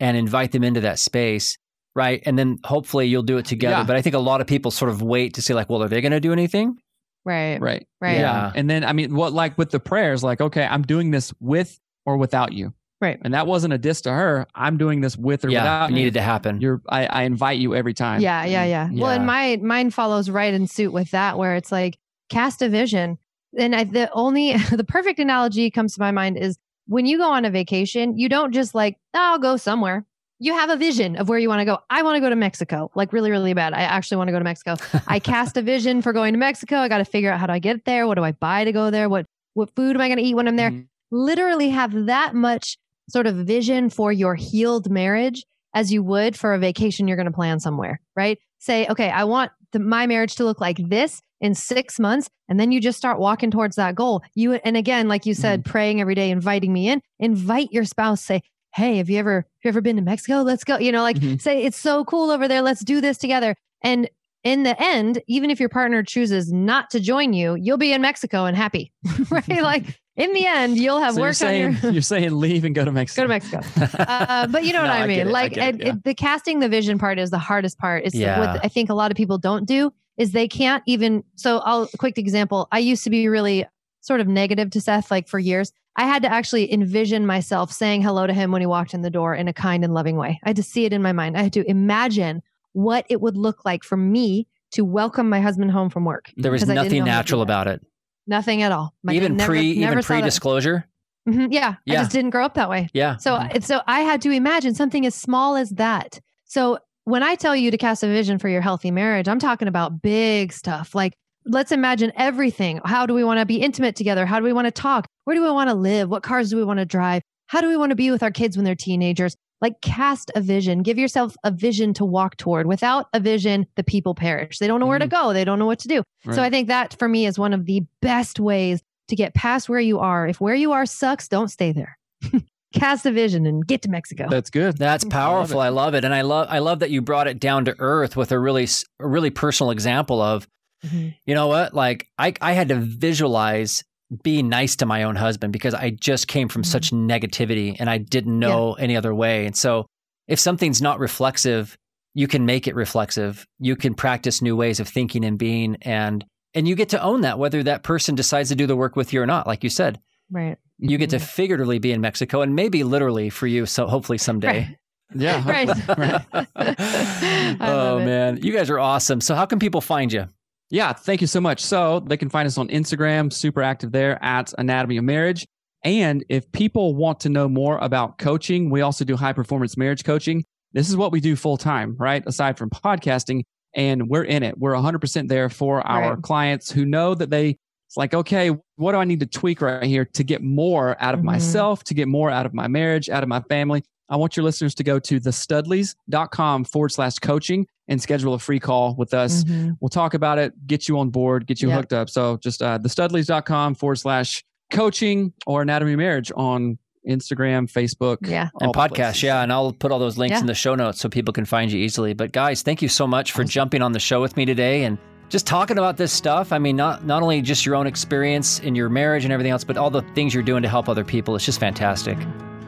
[0.00, 1.58] and invite them into that space.
[1.96, 2.22] Right.
[2.24, 3.78] And then hopefully you'll do it together.
[3.78, 3.84] Yeah.
[3.84, 5.88] But I think a lot of people sort of wait to see, like, well, are
[5.88, 6.76] they going to do anything?
[7.24, 7.60] Right.
[7.60, 7.86] Right.
[8.00, 8.18] Right.
[8.18, 8.52] Yeah.
[8.54, 11.78] And then, I mean, what like with the prayers, like, okay, I'm doing this with
[12.06, 12.72] or without you.
[13.00, 13.18] Right.
[13.22, 14.46] And that wasn't a diss to her.
[14.54, 15.62] I'm doing this with or yeah.
[15.62, 16.60] without It needed to happen.
[16.60, 18.20] You're, I, I invite you every time.
[18.20, 21.70] Yeah, yeah, yeah, Well, and my mine follows right in suit with that, where it's
[21.70, 23.18] like cast a vision.
[23.56, 27.30] And I, the only the perfect analogy comes to my mind is when you go
[27.30, 30.04] on a vacation, you don't just like "Oh, I'll go somewhere.
[30.40, 31.78] You have a vision of where you want to go.
[31.90, 33.74] I want to go to Mexico, like really, really bad.
[33.74, 34.76] I actually want to go to Mexico.
[35.06, 36.76] I cast a vision for going to Mexico.
[36.76, 38.06] I got to figure out how do I get there.
[38.06, 39.08] What do I buy to go there?
[39.08, 40.70] What what food am I going to eat when I'm there?
[40.70, 40.88] Mhm.
[41.10, 42.76] literally have that much
[43.08, 45.44] sort of vision for your healed marriage
[45.74, 48.38] as you would for a vacation you're going to plan somewhere, right?
[48.58, 52.28] Say, okay, I want the, my marriage to look like this in six months.
[52.48, 54.22] And then you just start walking towards that goal.
[54.34, 58.22] You, and again, like you said, praying every day, inviting me in, invite your spouse,
[58.22, 58.40] say,
[58.74, 60.42] Hey, have you ever, have you ever been to Mexico?
[60.42, 60.78] Let's go.
[60.78, 61.40] You know, like Mhm.
[61.40, 62.62] say, it's so cool over there.
[62.62, 63.56] Let's do this together.
[63.82, 64.08] And
[64.44, 68.02] in the end, even if your partner chooses not to join you, you'll be in
[68.02, 68.92] Mexico and happy,
[69.30, 69.62] right?
[69.62, 72.64] like in the end, you'll have So you're worked on saying, your you're saying leave
[72.64, 73.22] and go to Mexico.
[73.22, 73.94] go to Mexico.
[73.98, 75.20] Uh, but you know No, what I I mean.
[75.28, 75.92] I like get it, yeah.
[75.94, 78.04] it- the casting the vision part is the hardest part.
[78.04, 78.38] It's Yeah.
[78.54, 81.24] what I think a lot of people don't do is they can't even.
[81.36, 82.68] So I'll quick example.
[82.72, 83.64] I used to be really
[84.00, 85.72] sort of negative to Seth like for years.
[85.96, 89.10] I had to actually envision myself saying hello to him when he walked in the
[89.10, 90.38] door in a kind and loving way.
[90.44, 91.36] I had to see it in my mind.
[91.36, 92.42] I had to imagine
[92.72, 96.30] what it would look like for me to welcome my husband home from work.
[96.36, 97.80] there was nothing know how to do natural about it.
[98.28, 98.94] Nothing at all.
[99.02, 100.86] My even never- pre never even pre disclosure.
[101.28, 102.88] Mhm, yeah, I just didn't grow up that way.
[102.94, 103.16] Yeah.
[103.16, 106.20] So, so I had to imagine something as small as that.
[106.46, 109.68] So when I tell you to cast a vision for your healthy marriage, I'm talking
[109.68, 110.94] about big stuff.
[110.94, 111.14] Like,
[111.44, 112.80] let's imagine everything.
[112.84, 114.24] How do we want to be intimate together?
[114.26, 115.06] How do we want to talk?
[115.24, 116.08] Where do we want to live?
[116.08, 117.22] What cars do we want to drive?
[117.46, 119.34] How do we want to be with our kids when they're teenagers?
[119.60, 120.82] Like, cast a vision.
[120.82, 122.66] Give yourself a vision to walk toward.
[122.66, 124.58] Without a vision, the people perish.
[124.58, 125.32] They don't know where to go.
[125.32, 126.02] They don't know what to do.
[126.32, 129.68] So I think that for me is one of the best ways to get past
[129.68, 130.26] where you are.
[130.28, 131.98] If where you are sucks, don't stay there.
[132.74, 134.26] Cast a vision and get to Mexico.
[134.28, 134.76] That's good.
[134.76, 135.60] That's I love powerful.
[135.60, 138.14] I love it, and I love I love that you brought it down to earth
[138.14, 138.68] with a really
[139.00, 140.46] a really personal example of
[140.86, 141.14] Mhm.
[141.26, 143.82] you know what like I I had to visualize
[144.22, 146.66] being nice to my own husband because I just came from Mhm.
[146.66, 149.44] such negativity and I didn't know any other way.
[149.46, 149.86] And so
[150.26, 151.76] if something's not reflexive,
[152.14, 153.46] you can make it reflexive.
[153.58, 157.20] You can practice new ways of thinking and being and and you get to own
[157.20, 159.46] that whether that person decides to do the work with you or not.
[159.46, 160.00] Like you said,
[160.30, 160.56] Right.
[160.78, 161.22] you get to Mhm.
[161.22, 164.74] figuratively be in Mexico and maybe literally for you so hopefully someday.
[165.14, 165.44] Yeah.
[165.46, 165.68] Right.
[165.98, 166.22] Right.
[167.60, 169.20] Oh man, you guys are awesome.
[169.20, 170.26] So how can people find you?
[170.70, 171.62] Yeah, thank you so much.
[171.64, 175.46] So they can find us on Instagram, super active there at Anatomy of Marriage.
[175.84, 180.04] And if people want to know more about coaching, we also do high performance marriage
[180.04, 180.44] coaching.
[180.72, 182.22] This is what we do full time, right?
[182.26, 183.42] Aside from podcasting,
[183.74, 184.58] and we're in it.
[184.58, 186.22] We're 100% there for our Right.
[186.22, 187.56] clients who know that they,
[187.86, 191.14] it's like, okay, what do I need to tweak right here to get more out
[191.14, 191.24] of Mhm.
[191.24, 193.82] myself, to get more out of my marriage, out of my family?
[194.10, 198.60] I want your listeners to go to thestudleys.com forward slash coaching and schedule a free
[198.60, 199.44] call with us.
[199.44, 199.76] Mhm.
[199.80, 201.76] We'll talk about it, get you on board, get you Yep.
[201.76, 202.10] hooked up.
[202.10, 206.78] So just uh, thestudleys.com forward slash coaching or anatomy of marriage on
[207.08, 208.48] Instagram, Facebook, Yeah.
[208.60, 209.22] and all the podcast.
[209.22, 210.40] Yeah, and I'll put all those links Yeah.
[210.40, 212.12] in the show notes so people can find you easily.
[212.12, 213.48] But guys, thank you so much for Awesome.
[213.50, 214.98] jumping on the show with me today and
[215.30, 216.52] just talking about this stuff.
[216.52, 219.64] I mean, not not only just your own experience in your marriage and everything else,
[219.64, 221.34] but all the things you're doing to help other people.
[221.36, 222.18] It's just fantastic.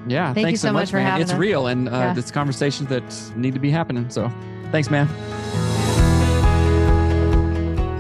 [0.09, 0.27] Yeah.
[0.33, 1.07] Thank you thanks so much for man.
[1.07, 1.39] having It's us.
[1.39, 2.15] real and uh, Yeah.
[2.19, 3.03] it's conversations that
[3.37, 4.07] need to be happening.
[4.09, 4.31] So
[4.71, 5.09] thanks, man.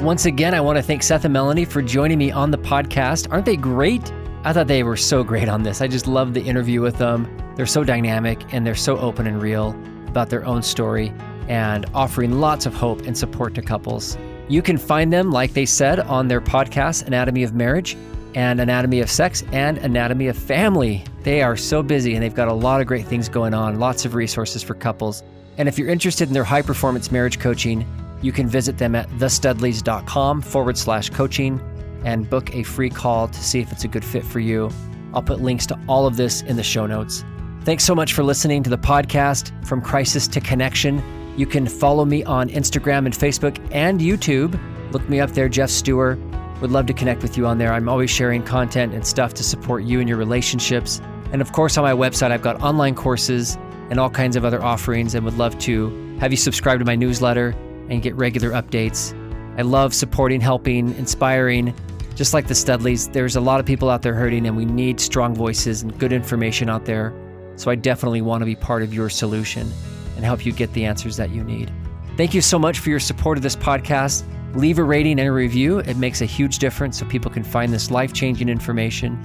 [0.02, 3.30] Once again, I want to thank Seth and Melanie for joining me on the podcast.
[3.30, 4.10] Aren't they great?
[4.44, 5.82] I thought they were so great on this.
[5.82, 7.28] I just loved the interview with them.
[7.54, 11.12] They're so dynamic and they're so open and real about their own story
[11.48, 14.16] and offering lots of hope and support to couples.
[14.48, 17.98] You can find them, like they said, on their podcast, Anatomy of Marriage
[18.34, 21.04] and Anatomy of Sex and Anatomy of Family.
[21.24, 24.06] They are so busy and they've got a lot of great things going on, lots
[24.06, 25.22] of resources for couples.
[25.60, 27.86] And if you're interested in their high performance marriage coaching,
[28.22, 31.60] you can visit them at thestudleys.com forward slash coaching
[32.02, 34.70] and book a free call to see if it's a good fit for you.
[35.12, 37.26] I'll put links to all of this in the show notes.
[37.64, 41.02] Thanks so much for listening to the podcast From Crisis to Connection.
[41.36, 44.58] You can follow me on Instagram and Facebook and YouTube.
[44.92, 46.16] Look me up there, Geoff Steurer.
[46.62, 47.74] Would love to connect with you on there.
[47.74, 51.02] I'm always sharing content and stuff to support you and your relationships.
[51.32, 53.58] And of course, on my website, I've got online courses
[53.90, 56.94] and all kinds of other offerings and would love to have you subscribe to my
[56.94, 57.54] newsletter
[57.90, 59.14] and get regular updates.
[59.58, 61.74] I love supporting, helping, inspiring.
[62.14, 65.00] Just like the Studleys, there's a lot of people out there hurting, and we need
[65.00, 67.12] strong voices and good information out there.
[67.56, 69.70] So I definitely want to be part of your solution
[70.16, 71.72] and help you get the answers that you need.
[72.16, 74.24] Thank you so much for your support of this podcast.
[74.54, 75.78] Leave a rating and a review.
[75.78, 79.18] It makes a huge difference so people can find this life changing information.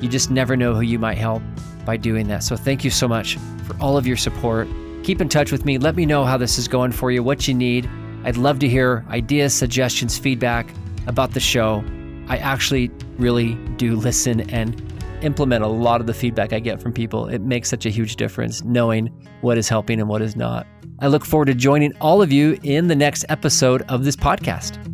[0.00, 1.42] You just never know who you might help
[1.84, 2.42] by doing that.
[2.42, 4.68] So thank you so much for all of your support.
[5.04, 5.78] Keep in touch with me.
[5.78, 7.88] Let me know how this is going for you, what you need.
[8.24, 10.72] I'd love to hear ideas, suggestions, feedback
[11.06, 11.84] about the show.
[12.28, 14.80] I actually really do listen and
[15.22, 17.26] implement a lot of the feedback I get from people.
[17.26, 19.06] It makes such a huge difference knowing
[19.40, 20.66] what is helping and what is not.
[21.00, 24.91] I look forward to joining all of you in the next episode of this podcast.